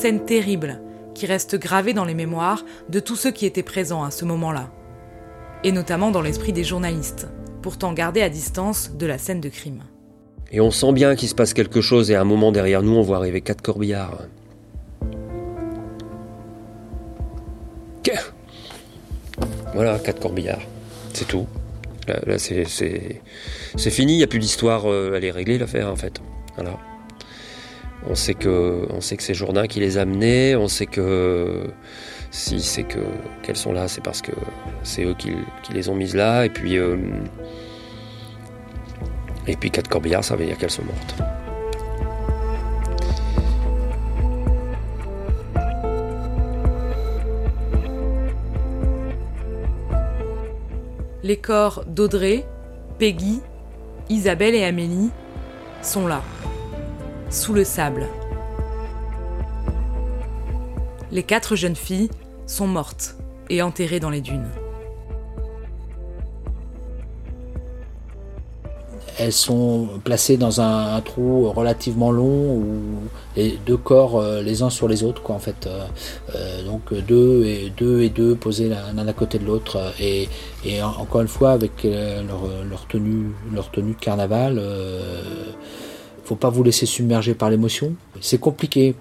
Scène 0.00 0.24
terrible 0.24 0.80
qui 1.14 1.26
reste 1.26 1.56
gravée 1.56 1.92
dans 1.92 2.06
les 2.06 2.14
mémoires 2.14 2.64
de 2.88 3.00
tous 3.00 3.16
ceux 3.16 3.30
qui 3.30 3.44
étaient 3.44 3.62
présents 3.62 4.02
à 4.02 4.10
ce 4.10 4.24
moment-là, 4.24 4.70
et 5.62 5.72
notamment 5.72 6.10
dans 6.10 6.22
l'esprit 6.22 6.54
des 6.54 6.64
journalistes 6.64 7.28
pourtant 7.60 7.92
gardé 7.92 8.22
à 8.22 8.30
distance 8.30 8.92
de 8.96 9.04
la 9.04 9.18
scène 9.18 9.42
de 9.42 9.50
crime. 9.50 9.82
Et 10.52 10.62
on 10.62 10.70
sent 10.70 10.94
bien 10.94 11.14
qu'il 11.16 11.28
se 11.28 11.34
passe 11.34 11.52
quelque 11.52 11.82
chose 11.82 12.10
et 12.10 12.14
à 12.14 12.22
un 12.22 12.24
moment 12.24 12.50
derrière 12.50 12.82
nous, 12.82 12.94
on 12.94 13.02
voit 13.02 13.18
arriver 13.18 13.42
quatre 13.42 13.60
corbillards. 13.60 14.22
Voilà, 19.74 19.98
quatre 19.98 20.20
corbillards. 20.20 20.62
C'est 21.12 21.28
tout. 21.28 21.46
Là, 22.08 22.38
c'est, 22.38 22.64
fini, 23.90 24.14
il 24.14 24.16
n'y 24.16 24.22
a 24.22 24.26
plus 24.26 24.38
d'histoire, 24.38 24.90
euh, 24.90 25.12
elle 25.14 25.24
est 25.24 25.30
réglée 25.30 25.58
l'affaire 25.58 25.88
en 25.88 25.96
fait. 25.96 26.20
Voilà. 26.56 26.78
On 28.08 28.14
sait 28.14 28.34
que, 28.34 28.86
on 28.90 29.00
sait 29.00 29.16
que 29.16 29.22
c'est 29.22 29.34
Jourdain 29.34 29.66
qui 29.66 29.80
les 29.80 29.98
a 29.98 30.04
menés, 30.04 30.56
on 30.56 30.68
sait 30.68 30.86
que 30.86 31.66
si 32.30 32.60
c'est 32.60 32.84
que 32.84 33.00
qu'elles 33.42 33.56
sont 33.56 33.72
là, 33.72 33.88
c'est 33.88 34.02
parce 34.02 34.22
que 34.22 34.32
c'est 34.82 35.04
eux 35.04 35.14
qui, 35.18 35.32
les 35.72 35.88
ont 35.88 35.94
mises 35.94 36.14
là. 36.14 36.44
Et 36.44 36.48
puis, 36.48 36.78
euh, 36.78 36.96
et 39.46 39.56
puis 39.56 39.70
quatre 39.70 39.88
corbillards, 39.88 40.24
ça 40.24 40.36
veut 40.36 40.46
dire 40.46 40.56
qu'elles 40.56 40.70
sont 40.70 40.84
mortes. 40.84 41.14
Les 51.22 51.36
corps 51.36 51.84
d'Audrey, 51.86 52.46
Peggy, 52.98 53.40
Isabelle 54.08 54.54
et 54.54 54.64
Amélie 54.64 55.10
sont 55.82 56.06
là, 56.06 56.22
sous 57.30 57.52
le 57.52 57.64
sable. 57.64 58.06
Les 61.12 61.22
quatre 61.22 61.56
jeunes 61.56 61.76
filles 61.76 62.10
sont 62.46 62.66
mortes 62.66 63.16
et 63.48 63.62
enterrées 63.62 64.00
dans 64.00 64.10
les 64.10 64.20
dunes. 64.20 64.48
Elles 69.18 69.32
sont 69.32 69.88
placées 70.02 70.38
dans 70.38 70.62
un, 70.62 70.98
trou 71.02 71.50
relativement 71.50 72.10
long 72.10 72.56
où 72.56 72.72
les 73.36 73.58
deux 73.66 73.76
corps 73.76 74.18
euh, 74.18 74.40
les 74.40 74.62
uns 74.62 74.70
sur 74.70 74.88
les 74.88 75.02
autres 75.04 75.22
quoi 75.22 75.34
en 75.34 75.38
fait 75.38 75.66
euh, 75.66 75.84
euh, 76.34 76.64
donc 76.64 76.94
deux 77.06 77.44
et 77.44 77.70
deux 77.76 78.00
et 78.00 78.08
deux 78.08 78.34
posés 78.34 78.70
l'un 78.70 79.06
à 79.06 79.12
côté 79.12 79.38
de 79.38 79.44
l'autre 79.44 79.92
et, 80.00 80.28
encore 80.82 81.20
une 81.20 81.28
fois 81.28 81.50
avec 81.52 81.84
leur, 81.84 82.86
tenue 82.88 83.26
leur 83.52 83.70
tenue 83.70 83.92
de 83.92 83.98
carnaval 83.98 84.58
faut 86.30 86.36
pas 86.36 86.48
vous 86.48 86.62
laisser 86.62 86.86
submerger 86.86 87.34
par 87.34 87.50
l'émotion 87.50 87.96
c'est 88.20 88.38
compliqué 88.38 88.94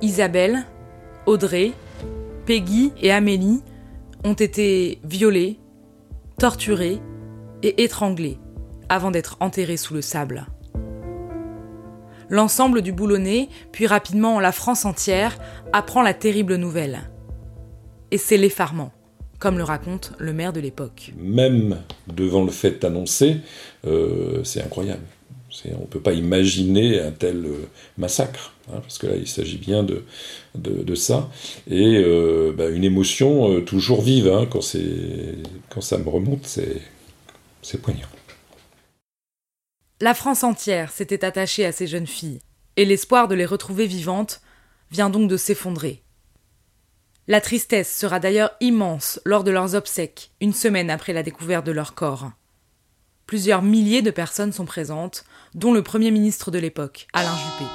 Isabelle, 0.00 0.66
Audrey, 1.26 1.70
Peggy 2.44 2.92
et 3.00 3.12
Amélie 3.12 3.62
ont 4.24 4.32
été 4.32 4.98
violées, 5.04 5.60
torturées 6.40 6.98
et 7.62 7.84
étranglées 7.84 8.40
avant 8.88 9.12
d'être 9.12 9.36
enterrées 9.38 9.76
sous 9.76 9.94
le 9.94 10.02
sable. 10.02 10.46
L'ensemble 12.28 12.82
du 12.82 12.90
Boulonnais, 12.92 13.48
puis 13.70 13.86
rapidement 13.86 14.40
la 14.40 14.50
France 14.50 14.84
entière, 14.84 15.38
apprend 15.72 16.02
la 16.02 16.14
terrible 16.14 16.56
nouvelle. 16.56 17.08
Et 18.10 18.18
c'est 18.18 18.36
l'effarement, 18.36 18.90
comme 19.42 19.58
le 19.58 19.64
raconte 19.64 20.12
le 20.18 20.32
maire 20.32 20.52
de 20.52 20.60
l'époque. 20.60 21.12
Même 21.18 21.82
devant 22.06 22.44
le 22.44 22.52
fait 22.52 22.84
annoncé, 22.84 23.38
euh, 23.84 24.44
c'est 24.44 24.62
incroyable. 24.62 25.02
On 25.76 25.80
ne 25.80 25.86
peut 25.86 26.00
pas 26.00 26.12
imaginer 26.12 27.00
un 27.00 27.10
tel 27.10 27.44
euh, 27.44 27.68
massacre, 27.98 28.54
hein, 28.68 28.78
parce 28.80 28.98
que 28.98 29.08
là, 29.08 29.16
il 29.16 29.26
s'agit 29.26 29.58
bien 29.58 29.82
de, 29.82 30.04
de, 30.54 30.94
ça. 30.94 31.28
Et 31.68 31.96
euh, 31.96 32.54
bah, 32.56 32.68
une 32.68 32.84
émotion 32.84 33.60
toujours 33.62 34.02
vive, 34.02 34.28
hein, 34.28 34.46
quand, 34.48 34.60
quand 35.70 35.80
ça 35.80 35.98
me 35.98 36.08
remonte, 36.08 36.46
c'est 37.62 37.82
poignant. 37.82 38.08
La 40.00 40.14
France 40.14 40.44
entière 40.44 40.92
s'était 40.92 41.24
attachée 41.24 41.64
à 41.64 41.72
ces 41.72 41.88
jeunes 41.88 42.06
filles, 42.06 42.38
et 42.76 42.84
l'espoir 42.84 43.26
de 43.26 43.34
les 43.34 43.46
retrouver 43.46 43.88
vivantes 43.88 44.40
vient 44.92 45.10
donc 45.10 45.28
de 45.28 45.36
s'effondrer. 45.36 46.01
La 47.28 47.40
tristesse 47.40 47.96
sera 47.96 48.18
d'ailleurs 48.18 48.50
immense 48.60 49.20
lors 49.24 49.44
de 49.44 49.52
leurs 49.52 49.76
obsèques, 49.76 50.32
une 50.40 50.52
semaine 50.52 50.90
après 50.90 51.12
la 51.12 51.22
découverte 51.22 51.64
de 51.64 51.70
leur 51.70 51.94
corps. 51.94 52.32
Plusieurs 53.26 53.62
milliers 53.62 54.02
de 54.02 54.10
personnes 54.10 54.52
sont 54.52 54.64
présentes, 54.64 55.24
dont 55.54 55.72
le 55.72 55.82
Premier 55.82 56.10
ministre 56.10 56.50
de 56.50 56.58
l'époque, 56.58 57.06
Alain 57.12 57.30
Juppé. 57.30 57.70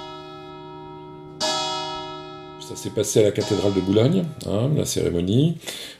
Ça 2.59 2.75
s'est 2.75 2.89
passé 2.89 3.21
à 3.21 3.23
la 3.23 3.31
cathédrale 3.31 3.73
de 3.73 3.79
Boulogne, 3.79 4.25
hein, 4.47 4.69
la 4.75 4.83
cérémonie. 4.83 5.57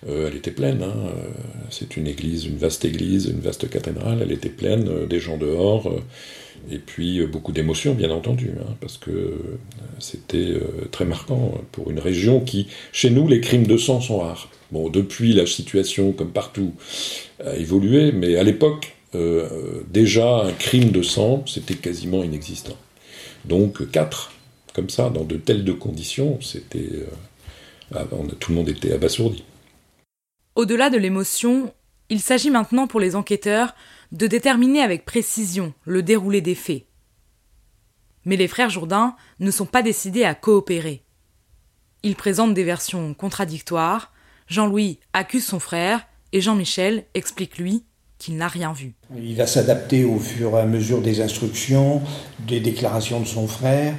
Euh, 0.10 0.27
elle 0.27 0.36
était 0.36 0.51
pleine. 0.51 0.83
Hein, 0.83 0.93
euh, 1.05 1.29
c'est 1.69 1.95
une 1.95 2.07
église, 2.07 2.43
une 2.43 2.57
vaste 2.57 2.83
église, 2.83 3.27
une 3.27 3.39
vaste 3.39 3.69
cathédrale. 3.69 4.19
Elle 4.21 4.33
était 4.33 4.49
pleine, 4.49 4.89
euh, 4.89 5.05
des 5.05 5.21
gens 5.21 5.38
dehors. 5.38 5.89
Et 6.70 6.80
puis 6.80 7.26
beaucoup 7.26 7.52
d'émotions, 7.52 7.93
bien 7.93 8.12
entendu, 8.12 8.52
hein, 8.60 8.76
parce 8.82 8.98
que 8.98 9.36
c'était 10.00 10.54
très 10.91 11.06
marquant 11.06 11.54
pour 11.72 11.91
une 11.91 12.00
région 12.00 12.39
qui, 12.39 12.67
chez 12.91 13.10
nous, 13.10 13.28
les 13.28 13.41
crimes 13.41 13.67
de 13.67 13.78
sang 13.78 14.02
sont 14.02 14.20
rares. 14.20 14.50
Bon, 14.72 14.89
depuis, 14.89 15.34
la 15.34 15.46
situation, 15.46 16.12
comme 16.12 16.32
partout, 16.32 16.74
a 17.43 17.56
évolué, 17.56 18.12
mais 18.12 18.36
à 18.36 18.43
l'époque, 18.43 18.96
déjà, 19.89 20.41
un 20.43 20.52
crime 20.52 20.91
de 20.91 21.02
sang, 21.02 21.43
c'était 21.48 21.76
quasiment 21.76 22.24
inexistant. 22.24 22.76
Donc, 23.46 23.89
quatre 23.91 24.32
comme 24.78 24.89
ça, 24.91 25.10
dans 25.10 25.24
de 25.24 25.38
telles 25.38 25.65
conditions, 25.76 26.39
c'était, 26.39 26.91
euh, 27.91 28.04
tout 28.39 28.52
le 28.52 28.58
monde 28.58 28.70
était 28.70 28.93
abasourdi. 28.93 29.43
Au-delà 30.54 30.91
de 30.91 30.98
l'émotion, 31.00 31.74
il 32.10 32.20
s'agit 32.20 32.52
maintenant 32.52 32.86
pour 32.86 33.00
les 33.00 33.15
enquêteurs 33.15 33.74
de 34.12 34.28
déterminer 34.28 34.82
avec 34.82 35.06
précision 35.06 35.74
le 35.86 36.04
déroulé 36.04 36.41
des 36.41 36.56
faits. 36.56 36.86
Mais 38.26 38.36
les 38.36 38.48
frères 38.48 38.70
Jourdain 38.70 39.15
ne 39.39 39.52
sont 39.52 39.65
pas 39.65 39.82
décidés 39.82 40.24
à 40.24 40.36
coopérer. 40.36 41.04
Ils 42.04 42.15
présentent 42.15 42.54
des 42.54 42.63
versions 42.63 43.13
contradictoires. 43.13 44.13
Jean-Louis 44.48 45.00
accuse 45.13 45.46
son 45.46 45.60
frère 45.60 46.06
et 46.32 46.41
Jean-Michel 46.41 47.06
explique 47.13 47.58
lui 47.58 47.86
qu'il 48.17 48.38
n'a 48.38 48.48
rien 48.48 48.74
vu. 48.74 48.96
Il 49.15 49.36
va 49.36 49.48
s'adapter 49.48 50.04
au 50.04 50.20
fur 50.20 50.58
et 50.58 50.62
à 50.62 50.65
mesure 50.65 51.02
des 51.02 51.22
instructions, 51.22 52.02
des 52.39 52.60
déclarations 52.60 53.20
de 53.20 53.26
son 53.26 53.48
frère, 53.48 53.96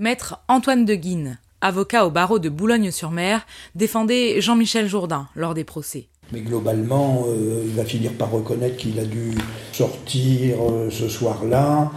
Maître 0.00 0.38
Antoine 0.46 0.84
de 0.84 0.94
Guine, 0.94 1.40
avocat 1.60 2.06
au 2.06 2.10
barreau 2.12 2.38
de 2.38 2.48
Boulogne-sur-Mer, 2.48 3.44
défendait 3.74 4.40
Jean-Michel 4.40 4.86
Jourdain 4.86 5.28
lors 5.34 5.54
des 5.54 5.64
procès. 5.64 6.08
Mais 6.32 6.40
globalement, 6.40 7.24
euh, 7.26 7.62
il 7.64 7.74
va 7.74 7.84
finir 7.84 8.12
par 8.12 8.30
reconnaître 8.30 8.76
qu'il 8.76 8.98
a 9.00 9.04
dû 9.04 9.32
sortir 9.72 10.58
euh, 10.60 10.90
ce 10.90 11.08
soir-là. 11.08 11.90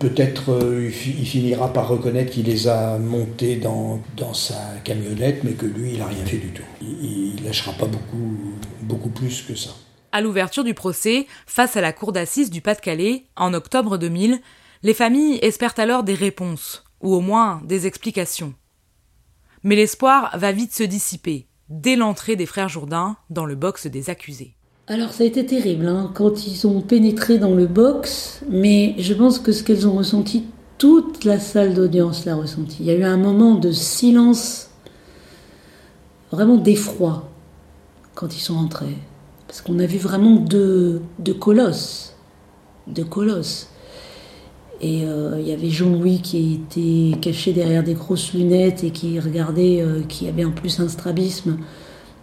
Peut-être 0.00 0.50
euh, 0.52 0.86
il 0.88 1.26
finira 1.26 1.72
par 1.72 1.86
reconnaître 1.86 2.32
qu'il 2.32 2.46
les 2.46 2.66
a 2.66 2.98
montés 2.98 3.56
dans, 3.56 4.02
sa 4.34 4.56
camionnette, 4.82 5.44
mais 5.44 5.52
que 5.52 5.66
lui, 5.66 5.92
il 5.92 5.98
n'a 6.00 6.06
rien 6.06 6.24
fait 6.24 6.38
du 6.38 6.48
tout. 6.48 6.64
Il, 6.82 7.36
ne 7.40 7.44
lâchera 7.44 7.72
pas 7.72 7.86
beaucoup, 7.86 8.36
beaucoup 8.82 9.10
plus 9.10 9.42
que 9.42 9.54
ça. 9.54 9.70
À 10.10 10.22
l'ouverture 10.22 10.64
du 10.64 10.74
procès, 10.74 11.26
face 11.46 11.76
à 11.76 11.80
la 11.80 11.92
cour 11.92 12.12
d'assises 12.12 12.50
du 12.50 12.60
Pas-de-Calais, 12.60 13.26
en 13.36 13.54
octobre 13.54 13.96
2000, 13.96 14.40
les 14.82 14.94
familles 14.94 15.38
espèrent 15.42 15.78
alors 15.78 16.02
des 16.02 16.14
réponses 16.14 16.82
ou 17.00 17.14
au 17.14 17.20
moins 17.20 17.60
des 17.64 17.86
explications. 17.86 18.54
Mais 19.62 19.76
l'espoir 19.76 20.36
va 20.36 20.50
vite 20.50 20.74
se 20.74 20.82
dissiper, 20.82 21.46
dès 21.68 21.96
l'entrée 21.96 22.36
des 22.36 22.46
frères 22.46 22.68
Jourdain 22.68 23.16
dans 23.30 23.44
le 23.44 23.54
box 23.54 23.86
des 23.86 24.10
accusés. 24.10 24.54
Alors 24.86 25.12
ça 25.12 25.24
a 25.24 25.26
été 25.26 25.44
terrible 25.44 25.86
hein, 25.86 26.10
quand 26.14 26.46
ils 26.46 26.66
ont 26.66 26.80
pénétré 26.80 27.38
dans 27.38 27.54
le 27.54 27.66
box, 27.66 28.40
mais 28.48 28.94
je 28.98 29.12
pense 29.12 29.38
que 29.38 29.52
ce 29.52 29.62
qu'elles 29.62 29.86
ont 29.86 29.92
ressenti, 29.92 30.46
toute 30.78 31.24
la 31.24 31.38
salle 31.38 31.74
d'audience 31.74 32.24
l'a 32.24 32.36
ressenti. 32.36 32.78
Il 32.80 32.86
y 32.86 32.90
a 32.90 32.94
eu 32.94 33.04
un 33.04 33.18
moment 33.18 33.56
de 33.56 33.70
silence, 33.70 34.70
vraiment 36.30 36.56
d'effroi, 36.56 37.28
quand 38.14 38.34
ils 38.34 38.40
sont 38.40 38.56
entrés. 38.56 38.96
Parce 39.46 39.60
qu'on 39.60 39.78
a 39.78 39.86
vu 39.86 39.98
vraiment 39.98 40.36
deux, 40.36 41.02
deux 41.18 41.34
colosses, 41.34 42.14
deux 42.86 43.04
colosses. 43.04 43.68
Et 44.80 45.04
euh, 45.04 45.38
il 45.40 45.48
y 45.48 45.52
avait 45.52 45.70
Jean-Louis 45.70 46.20
qui 46.20 46.54
était 46.54 47.18
caché 47.18 47.52
derrière 47.52 47.82
des 47.82 47.94
grosses 47.94 48.32
lunettes 48.32 48.84
et 48.84 48.90
qui 48.90 49.18
regardait, 49.18 49.80
euh, 49.80 50.02
qui 50.08 50.28
avait 50.28 50.44
en 50.44 50.52
plus 50.52 50.78
un 50.78 50.88
strabisme, 50.88 51.58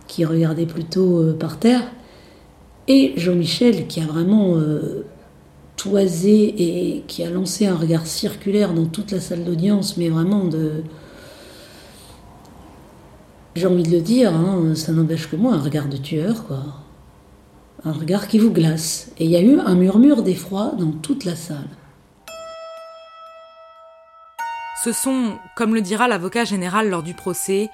qui 0.08 0.24
regardait 0.24 0.66
plutôt 0.66 1.20
euh, 1.20 1.34
par 1.34 1.60
terre. 1.60 1.84
Et 2.88 3.14
Jean-Michel 3.18 3.88
qui 3.88 4.00
a 4.00 4.06
vraiment 4.06 4.60
toisé 5.76 6.54
et 6.58 7.04
qui 7.08 7.24
a 7.24 7.32
lancé 7.32 7.66
un 7.66 7.76
regard 7.76 8.06
circulaire 8.06 8.76
dans 8.76 8.86
toute 8.86 9.12
la 9.12 9.20
salle 9.20 9.44
d'audience, 9.44 9.98
mais 9.98 10.10
vraiment 10.10 10.46
de. 10.46 10.84
J'ai 13.56 13.66
envie 13.66 13.82
de 13.82 13.90
le 13.90 14.02
dire, 14.02 14.36
hein, 14.36 14.76
ça 14.76 14.92
n'empêche 14.92 15.28
que 15.32 15.36
moi, 15.36 15.56
un 15.56 15.62
regard 15.62 15.88
de 15.88 15.98
tueur, 15.98 16.46
quoi. 16.46 16.60
Un 17.84 17.92
regard 17.92 18.28
qui 18.28 18.38
vous 18.38 18.52
glace. 18.52 19.12
Et 19.18 19.26
il 19.26 19.32
y 19.32 19.36
a 19.36 19.42
eu 19.42 19.58
un 19.58 19.74
murmure 19.74 20.22
d'effroi 20.22 20.74
dans 20.78 20.92
toute 20.92 21.26
la 21.26 21.36
salle. 21.36 21.70
Ce 24.86 24.92
sont, 24.92 25.40
comme 25.56 25.74
le 25.74 25.82
dira 25.82 26.08
l'avocat 26.08 26.46
général 26.46 26.92
lors 26.92 27.02
du 27.02 27.16
procès, 27.16 27.72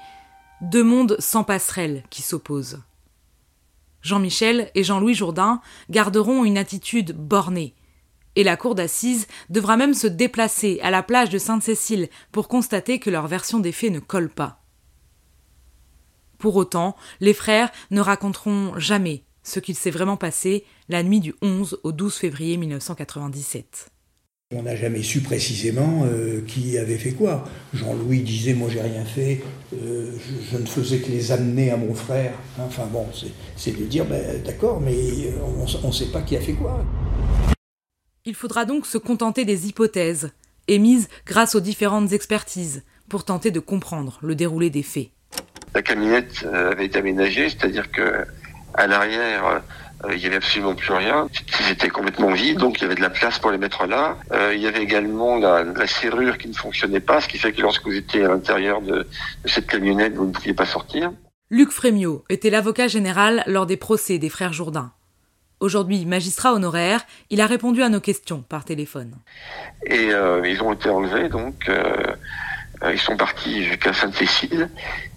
deux 0.62 0.82
mondes 0.82 1.16
sans 1.18 1.44
passerelle 1.44 2.04
qui 2.08 2.22
s'opposent. 2.22 2.80
Jean-Michel 4.00 4.70
et 4.74 4.82
Jean-Louis 4.82 5.12
Jourdain 5.12 5.60
garderont 5.90 6.46
une 6.46 6.56
attitude 6.56 7.12
bornée, 7.12 7.74
et 8.34 8.44
la 8.44 8.56
cour 8.56 8.74
d'assises 8.74 9.26
devra 9.50 9.76
même 9.76 9.92
se 9.92 10.06
déplacer 10.06 10.80
à 10.82 10.90
la 10.90 11.02
plage 11.02 11.28
de 11.28 11.36
Sainte-Cécile 11.36 12.08
pour 12.32 12.48
constater 12.48 12.98
que 12.98 13.10
leur 13.10 13.26
version 13.26 13.58
des 13.58 13.72
faits 13.72 13.92
ne 13.92 14.00
colle 14.00 14.30
pas. 14.30 14.62
Pour 16.38 16.56
autant, 16.56 16.96
les 17.20 17.34
frères 17.34 17.70
ne 17.90 18.00
raconteront 18.00 18.72
jamais 18.78 19.22
ce 19.42 19.60
qu'il 19.60 19.74
s'est 19.74 19.90
vraiment 19.90 20.16
passé 20.16 20.64
la 20.88 21.02
nuit 21.02 21.20
du 21.20 21.34
11 21.42 21.78
au 21.82 21.92
12 21.92 22.14
février 22.14 22.56
1997. 22.56 23.92
On 24.54 24.62
n'a 24.62 24.76
jamais 24.76 25.02
su 25.02 25.20
précisément 25.20 26.04
euh, 26.04 26.42
qui 26.46 26.76
avait 26.76 26.98
fait 26.98 27.12
quoi. 27.12 27.44
Jean-Louis 27.72 28.20
disait 28.20 28.52
Moi, 28.54 28.68
j'ai 28.70 28.82
rien 28.82 29.04
fait, 29.04 29.40
euh, 29.72 30.10
je, 30.50 30.58
ne 30.58 30.66
faisais 30.66 30.98
que 30.98 31.10
les 31.10 31.32
amener 31.32 31.70
à 31.70 31.76
mon 31.76 31.94
frère. 31.94 32.32
Enfin 32.58 32.86
bon, 32.92 33.06
c'est 33.56 33.78
de 33.78 33.84
dire 33.84 34.04
ben, 34.04 34.42
D'accord, 34.44 34.80
mais 34.80 34.94
on 35.82 35.86
ne 35.88 35.92
sait 35.92 36.06
pas 36.06 36.20
qui 36.20 36.36
a 36.36 36.40
fait 36.40 36.52
quoi. 36.52 36.84
Il 38.24 38.34
faudra 38.34 38.64
donc 38.64 38.86
se 38.86 38.98
contenter 38.98 39.44
des 39.44 39.68
hypothèses, 39.68 40.30
émises 40.68 41.08
grâce 41.26 41.54
aux 41.54 41.60
différentes 41.60 42.12
expertises, 42.12 42.82
pour 43.08 43.24
tenter 43.24 43.50
de 43.50 43.58
comprendre 43.58 44.18
le 44.22 44.34
déroulé 44.34 44.70
des 44.70 44.82
faits. 44.82 45.08
La 45.74 45.82
camionnette 45.82 46.44
euh, 46.44 46.70
avait 46.70 46.86
été 46.86 46.98
aménagée, 46.98 47.48
c'est-à-dire 47.48 47.90
que 47.90 48.24
à 48.74 48.86
l'arrière, 48.86 49.46
euh, 49.46 49.58
il 50.10 50.18
y 50.18 50.26
avait 50.26 50.36
absolument 50.36 50.74
plus 50.74 50.92
rien. 50.92 51.28
C'était 51.50 51.88
complètement 51.88 52.32
vide, 52.32 52.58
donc 52.58 52.78
il 52.78 52.82
y 52.82 52.84
avait 52.86 52.94
de 52.94 53.00
la 53.00 53.10
place 53.10 53.38
pour 53.38 53.50
les 53.50 53.58
mettre 53.58 53.86
là. 53.86 54.16
Euh, 54.32 54.52
il 54.54 54.60
y 54.60 54.66
avait 54.66 54.82
également 54.82 55.36
la, 55.36 55.62
la, 55.62 55.86
serrure 55.86 56.38
qui 56.38 56.48
ne 56.48 56.54
fonctionnait 56.54 57.00
pas, 57.00 57.20
ce 57.20 57.28
qui 57.28 57.38
fait 57.38 57.52
que 57.52 57.60
lorsque 57.60 57.84
vous 57.84 57.94
étiez 57.94 58.24
à 58.24 58.28
l'intérieur 58.28 58.80
de, 58.80 59.06
de, 59.44 59.48
cette 59.48 59.66
camionnette, 59.66 60.14
vous 60.14 60.26
ne 60.26 60.32
pouviez 60.32 60.54
pas 60.54 60.66
sortir. 60.66 61.12
Luc 61.50 61.70
Frémiot 61.70 62.24
était 62.28 62.50
l'avocat 62.50 62.88
général 62.88 63.42
lors 63.46 63.66
des 63.66 63.76
procès 63.76 64.18
des 64.18 64.30
frères 64.30 64.52
Jourdain. 64.52 64.92
Aujourd'hui 65.60 66.06
magistrat 66.06 66.54
honoraire, 66.54 67.04
il 67.30 67.40
a 67.40 67.46
répondu 67.46 67.82
à 67.82 67.88
nos 67.88 68.00
questions 68.00 68.42
par 68.42 68.64
téléphone. 68.64 69.14
Et 69.86 70.12
euh, 70.12 70.42
ils 70.44 70.60
ont 70.62 70.72
été 70.72 70.88
enlevés, 70.88 71.28
donc 71.28 71.68
euh, 71.68 71.92
ils 72.90 72.98
sont 72.98 73.16
partis 73.16 73.64
jusqu'à 73.64 73.92
Sainte-Cécile. 73.92 74.68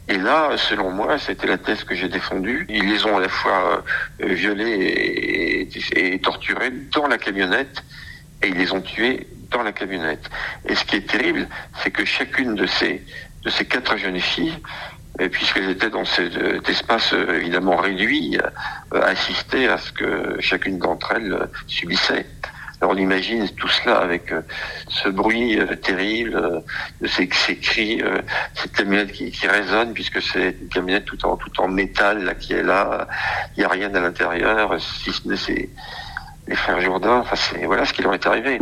Et 0.07 0.17
là, 0.17 0.51
selon 0.57 0.91
moi, 0.91 1.17
c'était 1.17 1.47
la 1.47 1.57
thèse 1.57 1.83
que 1.83 1.95
j'ai 1.95 2.09
défendue. 2.09 2.65
Ils 2.69 2.87
les 2.87 3.05
ont 3.05 3.17
à 3.17 3.21
la 3.21 3.29
fois 3.29 3.83
euh, 4.21 4.27
violés 4.33 5.67
et, 5.95 6.19
torturés 6.19 6.71
dans 6.93 7.07
la 7.07 7.17
camionnette, 7.17 7.83
et 8.43 8.49
ils 8.49 8.55
les 8.55 8.71
ont 8.71 8.81
tués 8.81 9.27
dans 9.51 9.63
la 9.63 9.71
camionnette. 9.71 10.29
Et 10.67 10.75
ce 10.75 10.85
qui 10.85 10.97
est 10.97 11.09
terrible, 11.09 11.47
c'est 11.81 11.91
que 11.91 12.05
chacune 12.05 12.55
de 12.55 12.65
ces 12.65 13.03
de 13.43 13.51
ces 13.51 13.65
quatre 13.65 13.95
jeunes 13.97 14.19
filles 14.19 14.57
et 15.19 15.29
puisqu'elles 15.29 15.69
étaient 15.69 15.91
dans 15.91 16.03
cet, 16.03 16.67
espace 16.67 17.13
évidemment 17.13 17.75
réduit, 17.75 18.39
assister 18.91 19.67
à 19.67 19.77
ce 19.77 19.91
que 19.91 20.37
chacune 20.39 20.79
d'entre 20.79 21.13
elles 21.15 21.47
subissait. 21.67 22.25
Alors 22.81 22.93
on 22.93 22.97
imagine 22.97 23.47
tout 23.49 23.67
cela 23.67 23.99
avec 23.99 24.33
ce 24.89 25.09
bruit 25.09 25.57
terrible, 25.81 26.63
de 27.01 27.07
ces, 27.07 27.27
cris, 27.27 28.01
cette 28.53 28.73
camionnette 28.73 29.11
qui, 29.11 29.31
qui 29.31 29.47
résonne 29.47 29.93
puisque 29.93 30.21
c'est 30.21 30.55
une 30.61 30.67
camionnette 30.67 31.05
tout 31.05 31.25
en 31.25 31.37
tout 31.37 31.61
en 31.61 31.67
métal 31.67 32.23
là 32.23 32.35
qui 32.35 32.53
est 32.53 32.63
là, 32.63 33.07
il 33.55 33.59
n'y 33.59 33.65
a 33.65 33.69
rien 33.69 33.93
à 33.95 33.99
l'intérieur, 33.99 34.79
si 34.81 35.11
ce 35.11 35.27
n'est 35.27 35.37
ces 35.37 35.69
les 36.47 36.55
frères 36.55 36.81
Jourdain. 36.81 37.19
Enfin, 37.19 37.35
c'est 37.35 37.65
voilà 37.65 37.85
ce 37.85 37.93
qui 37.93 38.01
leur 38.01 38.13
est 38.13 38.25
arrivé. 38.25 38.59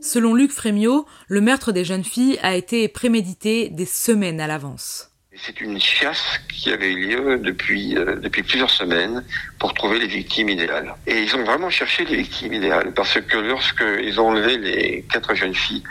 Selon 0.00 0.34
Luc 0.34 0.50
Frémiot, 0.50 1.06
le 1.28 1.40
meurtre 1.40 1.72
des 1.72 1.84
jeunes 1.84 2.04
filles 2.04 2.38
a 2.42 2.54
été 2.54 2.88
prémédité 2.88 3.68
des 3.68 3.86
semaines 3.86 4.40
à 4.40 4.46
l'avance. 4.46 5.11
C'est 5.34 5.62
une 5.62 5.80
chasse 5.80 6.38
qui 6.52 6.70
avait 6.70 6.92
eu 6.92 7.06
lieu 7.08 7.38
depuis, 7.38 7.96
euh, 7.96 8.16
depuis 8.16 8.42
plusieurs 8.42 8.68
semaines 8.68 9.24
pour 9.58 9.72
trouver 9.72 9.98
les 9.98 10.06
victimes 10.06 10.50
idéales. 10.50 10.94
Et 11.06 11.22
ils 11.22 11.34
ont 11.34 11.42
vraiment 11.42 11.70
cherché 11.70 12.04
les 12.04 12.16
victimes 12.16 12.52
idéales 12.52 12.92
parce 12.92 13.18
que 13.18 13.38
lorsqu'ils 13.38 14.20
ont 14.20 14.28
enlevé 14.28 14.58
les 14.58 15.06
quatre 15.10 15.34
jeunes 15.34 15.54
filles 15.54 15.82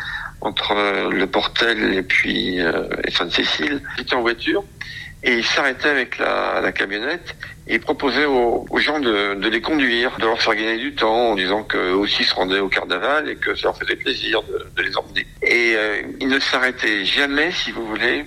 entre 0.41 1.10
le 1.10 1.25
Portel 1.25 1.95
et 1.95 2.04
puis 2.04 2.62
euh, 2.62 2.88
Sainte-Cécile, 3.10 3.82
ils 3.97 4.01
étaient 4.04 4.13
en 4.13 4.21
voiture 4.21 4.63
et 5.23 5.34
ils 5.34 5.45
s'arrêtaient 5.45 5.89
avec 5.89 6.19
la, 6.19 6.62
la 6.62 6.71
camionnette 6.71 7.36
et 7.67 7.80
proposaient 7.80 8.25
aux, 8.25 8.67
aux 8.69 8.80
gens 8.80 8.99
de, 8.99 9.34
de, 9.34 9.49
les 9.49 9.62
conduire, 9.62 10.17
de 10.19 10.25
leur 10.25 10.39
faire 10.39 10.54
gagner 10.54 10.77
du 10.77 10.93
temps 10.93 11.32
en 11.32 11.36
disant 11.36 11.63
qu'eux 11.63 11.93
aussi 11.93 12.23
se 12.23 12.36
rendaient 12.36 12.60
au 12.60 12.69
carnaval 12.69 13.27
et 13.27 13.36
que 13.38 13.56
ça 13.56 13.69
leur 13.69 13.77
faisait 13.77 13.95
plaisir 13.95 14.43
de, 14.43 14.67
de 14.75 14.82
les 14.88 14.95
emmener. 14.95 15.25
Et 15.41 15.73
euh, 15.75 16.01
ils 16.19 16.27
ne 16.27 16.39
s'arrêtaient 16.39 17.06
jamais, 17.06 17.51
si 17.51 17.71
vous 17.71 17.88
voulez, 17.88 18.25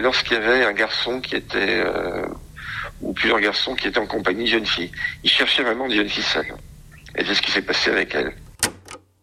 lorsqu'il 0.00 0.34
y 0.34 0.36
avait 0.36 0.64
un 0.64 0.72
garçon 0.72 1.20
qui 1.20 1.36
était, 1.36 1.82
euh, 1.84 2.26
ou 3.00 3.12
plusieurs 3.12 3.40
garçons 3.40 3.74
qui 3.74 3.88
étaient 3.88 3.98
en 3.98 4.06
compagnie 4.06 4.44
de 4.44 4.50
jeunes 4.50 4.66
filles. 4.66 4.90
Ils 5.22 5.30
cherchaient 5.30 5.62
vraiment 5.62 5.88
des 5.88 5.96
jeunes 5.96 6.08
filles 6.08 6.22
seules. 6.24 6.54
Et 7.16 7.24
c'est 7.24 7.34
ce 7.34 7.42
qui 7.42 7.50
s'est 7.50 7.62
passé 7.62 7.90
avec 7.90 8.14
elles. 8.14 8.34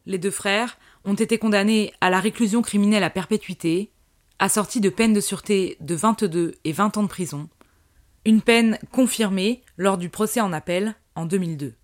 Les 0.05 0.17
deux 0.17 0.31
frères 0.31 0.77
ont 1.03 1.13
été 1.13 1.37
condamnés 1.37 1.93
à 2.01 2.09
la 2.09 2.19
réclusion 2.19 2.61
criminelle 2.61 3.03
à 3.03 3.09
perpétuité 3.09 3.91
assortie 4.39 4.81
de 4.81 4.89
peines 4.89 5.13
de 5.13 5.21
sûreté 5.21 5.77
de 5.81 5.93
22 5.93 6.55
et 6.63 6.71
20 6.71 6.97
ans 6.97 7.03
de 7.03 7.07
prison, 7.07 7.47
une 8.25 8.41
peine 8.41 8.79
confirmée 8.91 9.61
lors 9.77 9.99
du 9.99 10.09
procès 10.09 10.41
en 10.41 10.51
appel 10.51 10.95
en 11.15 11.27
2002. 11.27 11.75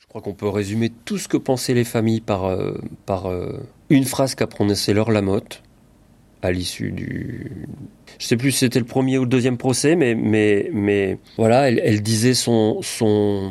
Je 0.00 0.06
crois 0.06 0.20
qu'on 0.20 0.34
peut 0.34 0.48
résumer 0.48 0.90
tout 1.04 1.18
ce 1.18 1.28
que 1.28 1.36
pensaient 1.36 1.74
les 1.74 1.84
familles 1.84 2.20
par, 2.20 2.46
euh, 2.46 2.76
par 3.06 3.26
euh, 3.26 3.60
une 3.90 4.04
phrase 4.04 4.34
qu'a 4.34 4.48
prononcée 4.48 4.92
Laure 4.92 5.12
Lamotte 5.12 5.62
à 6.42 6.52
l'issue 6.52 6.90
du... 6.90 7.66
Je 8.18 8.26
sais 8.26 8.36
plus 8.36 8.52
si 8.52 8.58
c'était 8.58 8.78
le 8.78 8.84
premier 8.84 9.18
ou 9.18 9.22
le 9.22 9.28
deuxième 9.28 9.56
procès, 9.56 9.96
mais, 9.96 10.14
mais, 10.14 10.70
mais 10.72 11.18
voilà, 11.36 11.70
elle, 11.70 12.02
disait 12.02 12.34
son, 12.34 12.80
son... 12.82 13.50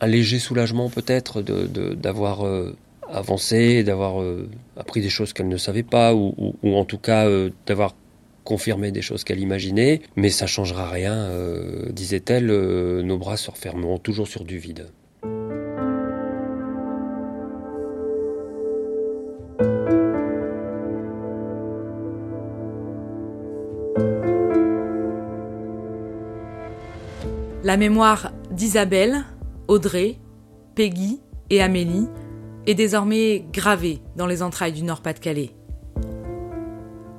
un 0.00 0.06
léger 0.06 0.38
soulagement 0.38 0.88
peut-être 0.88 1.42
d'avoir 1.42 2.42
de, 2.42 2.48
euh, 2.48 2.72
avancé, 3.08 3.82
d'avoir 3.82 4.20
euh, 4.20 4.48
appris 4.76 5.00
des 5.00 5.08
choses 5.08 5.32
qu'elle 5.32 5.48
ne 5.48 5.56
savait 5.56 5.82
pas, 5.82 6.14
ou, 6.14 6.54
ou, 6.62 6.76
en 6.76 6.84
tout 6.84 6.98
cas 6.98 7.26
euh, 7.26 7.50
d'avoir 7.66 7.94
confirmé 8.44 8.92
des 8.92 9.02
choses 9.02 9.24
qu'elle 9.24 9.40
imaginait. 9.40 10.02
Mais 10.16 10.28
ça 10.28 10.46
changera 10.46 10.90
rien, 10.90 11.30
disait-elle, 11.90 12.46
nos 12.46 13.16
bras 13.16 13.36
se 13.36 13.50
refermeront 13.50 13.98
toujours 13.98 14.28
sur 14.28 14.44
du 14.44 14.58
vide. 14.58 14.88
La 27.74 27.78
mémoire 27.78 28.30
d'Isabelle, 28.52 29.24
Audrey, 29.66 30.20
Peggy 30.76 31.18
et 31.50 31.60
Amélie 31.60 32.06
est 32.68 32.74
désormais 32.74 33.46
gravée 33.52 34.00
dans 34.14 34.28
les 34.28 34.44
entrailles 34.44 34.72
du 34.72 34.84
Nord-Pas-de-Calais. 34.84 35.50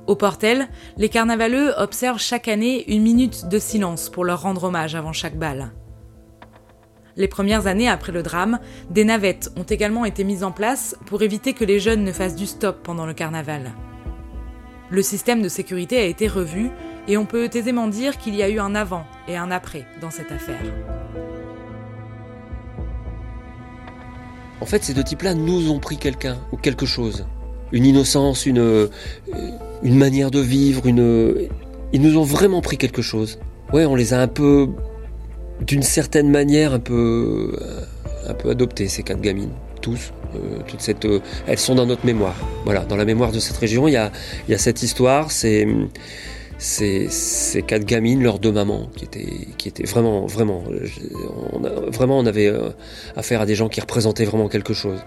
Au 0.06 0.16
Portel, 0.16 0.68
les 0.96 1.10
carnavaleux 1.10 1.74
observent 1.76 2.18
chaque 2.18 2.48
année 2.48 2.90
une 2.90 3.02
minute 3.02 3.48
de 3.48 3.58
silence 3.58 4.08
pour 4.08 4.24
leur 4.24 4.40
rendre 4.40 4.64
hommage 4.64 4.94
avant 4.94 5.12
chaque 5.12 5.38
bal. 5.38 5.72
Les 7.16 7.28
premières 7.28 7.66
années 7.66 7.90
après 7.90 8.12
le 8.12 8.22
drame, 8.22 8.58
des 8.88 9.04
navettes 9.04 9.52
ont 9.58 9.62
également 9.62 10.06
été 10.06 10.24
mises 10.24 10.42
en 10.42 10.52
place 10.52 10.96
pour 11.04 11.20
éviter 11.20 11.52
que 11.52 11.66
les 11.66 11.80
jeunes 11.80 12.02
ne 12.02 12.12
fassent 12.12 12.34
du 12.34 12.46
stop 12.46 12.78
pendant 12.82 13.04
le 13.04 13.12
carnaval. 13.12 13.72
Le 14.88 15.02
système 15.02 15.42
de 15.42 15.50
sécurité 15.50 15.98
a 15.98 16.04
été 16.04 16.28
revu 16.28 16.70
et 17.08 17.16
on 17.16 17.24
peut 17.24 17.48
aisément 17.52 17.88
dire 17.88 18.18
qu'il 18.18 18.34
y 18.34 18.42
a 18.42 18.48
eu 18.48 18.58
un 18.58 18.74
avant 18.74 19.04
et 19.28 19.36
un 19.36 19.50
après 19.50 19.84
dans 20.00 20.10
cette 20.10 20.32
affaire. 20.32 20.62
En 24.60 24.66
fait, 24.66 24.82
ces 24.82 24.94
deux 24.94 25.04
types-là 25.04 25.34
nous 25.34 25.70
ont 25.70 25.78
pris 25.78 25.98
quelqu'un 25.98 26.38
ou 26.52 26.56
quelque 26.56 26.86
chose. 26.86 27.26
Une 27.72 27.84
innocence, 27.84 28.46
une, 28.46 28.88
une 29.82 29.96
manière 29.96 30.30
de 30.30 30.40
vivre, 30.40 30.86
une... 30.86 31.48
Ils 31.92 32.00
nous 32.00 32.16
ont 32.18 32.24
vraiment 32.24 32.62
pris 32.62 32.78
quelque 32.78 33.02
chose. 33.02 33.38
Ouais, 33.72 33.84
on 33.84 33.94
les 33.94 34.14
a 34.14 34.20
un 34.20 34.28
peu, 34.28 34.68
d'une 35.60 35.82
certaine 35.82 36.30
manière, 36.30 36.72
un 36.72 36.78
peu, 36.78 37.56
un 38.26 38.34
peu 38.34 38.50
adoptés, 38.50 38.88
ces 38.88 39.02
quatre 39.02 39.20
gamines. 39.20 39.52
Tous. 39.82 40.12
Euh, 40.34 40.58
toute 40.66 40.80
cette, 40.80 41.04
euh, 41.04 41.20
elles 41.46 41.58
sont 41.58 41.74
dans 41.74 41.86
notre 41.86 42.04
mémoire. 42.04 42.34
Voilà, 42.64 42.84
dans 42.84 42.96
la 42.96 43.04
mémoire 43.04 43.30
de 43.30 43.38
cette 43.38 43.56
région, 43.56 43.86
il 43.86 43.92
y 43.92 43.96
a, 43.96 44.10
il 44.48 44.52
y 44.52 44.54
a 44.54 44.58
cette 44.58 44.82
histoire, 44.82 45.30
c'est 45.30 45.66
ces, 46.58 47.62
quatre 47.66 47.84
gamines, 47.84 48.22
leurs 48.22 48.38
deux 48.38 48.52
mamans, 48.52 48.88
qui 48.96 49.04
étaient, 49.68 49.84
vraiment, 49.84 50.26
vraiment, 50.26 50.64
a, 51.64 51.90
vraiment, 51.90 52.18
on 52.18 52.26
avait 52.26 52.48
euh, 52.48 52.70
affaire 53.14 53.40
à 53.40 53.46
des 53.46 53.54
gens 53.54 53.68
qui 53.68 53.80
représentaient 53.80 54.24
vraiment 54.24 54.48
quelque 54.48 54.74
chose. 54.74 55.00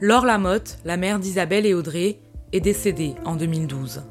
Laure 0.00 0.26
Lamotte, 0.26 0.78
la 0.84 0.96
mère 0.96 1.18
d'Isabelle 1.18 1.66
et 1.66 1.74
Audrey, 1.74 2.18
est 2.52 2.60
décédée 2.60 3.14
en 3.24 3.34
2012. 3.34 4.02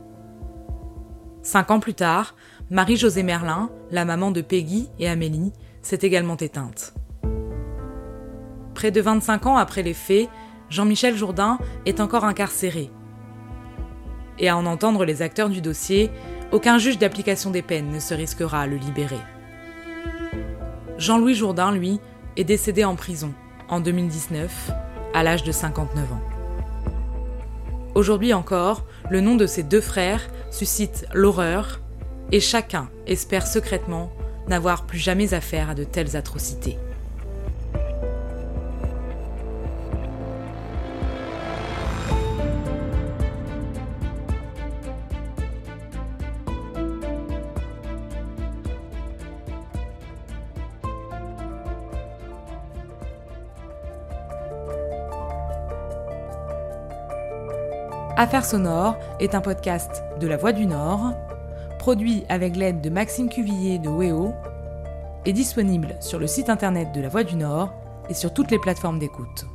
Cinq 1.44 1.70
ans 1.70 1.80
plus 1.80 1.94
tard, 1.94 2.36
Marie-Josée 2.72 3.22
Merlin, 3.22 3.70
la 3.92 4.04
maman 4.04 4.32
de 4.32 4.42
Peggy 4.42 4.90
et 4.98 5.08
Amélie, 5.08 5.54
s'est 5.84 6.00
également 6.02 6.38
éteinte. 6.38 6.96
Près 8.74 8.90
de 8.90 9.00
25 9.00 9.46
ans 9.46 9.58
après 9.58 9.84
les 9.84 9.94
faits, 9.94 10.28
Jean-Michel 10.70 11.16
Jourdain 11.16 11.60
est 11.86 12.00
encore 12.00 12.26
incarcéré. 12.26 12.90
Et 14.40 14.50
à 14.50 14.58
en 14.58 14.66
entendre 14.66 15.06
les 15.06 15.22
acteurs 15.22 15.50
du 15.50 15.62
dossier, 15.62 16.12
aucun 16.52 16.78
juge 16.78 16.98
d'application 16.98 17.52
des 17.52 17.62
peines 17.62 17.92
ne 17.92 18.00
se 18.00 18.14
risquera 18.14 18.62
à 18.62 18.68
le 18.68 18.76
libérer. 18.76 19.20
Jean-Louis 20.98 21.36
Jourdain, 21.36 21.72
lui, 21.72 22.00
est 22.38 22.44
décédé 22.44 22.84
en 22.84 22.96
prison 22.96 23.34
en 23.68 23.80
2019, 23.80 24.72
à 25.14 25.24
l'âge 25.24 25.44
de 25.44 25.52
59 25.52 26.14
ans. 26.14 26.22
Aujourd'hui 27.96 28.34
encore, 28.34 28.86
le 29.10 29.22
nom 29.22 29.36
de 29.36 29.48
ses 29.48 29.64
deux 29.64 29.82
frères 29.82 30.28
suscite 30.52 31.06
l'horreur 31.14 31.80
et 32.32 32.40
chacun 32.40 32.90
espère 33.08 33.48
secrètement 33.48 34.12
n'avoir 34.48 34.86
plus 34.86 35.00
jamais 35.00 35.34
affaire 35.34 35.70
à 35.70 35.76
de 35.76 35.84
telles 35.84 36.16
atrocités. 36.16 36.78
Affaires 58.18 58.46
sonores 58.46 58.98
est 59.20 59.36
un 59.36 59.42
podcast 59.42 60.02
de 60.22 60.28
La 60.28 60.38
Voix 60.38 60.54
du 60.54 60.66
Nord, 60.66 61.12
produit 61.80 62.24
avec 62.30 62.56
l'aide 62.56 62.80
de 62.80 62.90
Maxime 62.90 63.28
Cuvillier 63.28 63.78
de 63.78 63.90
WEO, 63.90 64.34
et 65.26 65.34
disponible 65.34 65.98
sur 66.00 66.18
le 66.18 66.26
site 66.26 66.50
internet 66.50 66.94
de 66.94 67.02
La 67.02 67.10
Voix 67.10 67.26
du 67.26 67.36
Nord 67.36 67.74
et 68.10 68.14
sur 68.14 68.34
toutes 68.34 68.52
les 68.52 68.60
plateformes 68.60 69.00
d'écoute. 69.00 69.46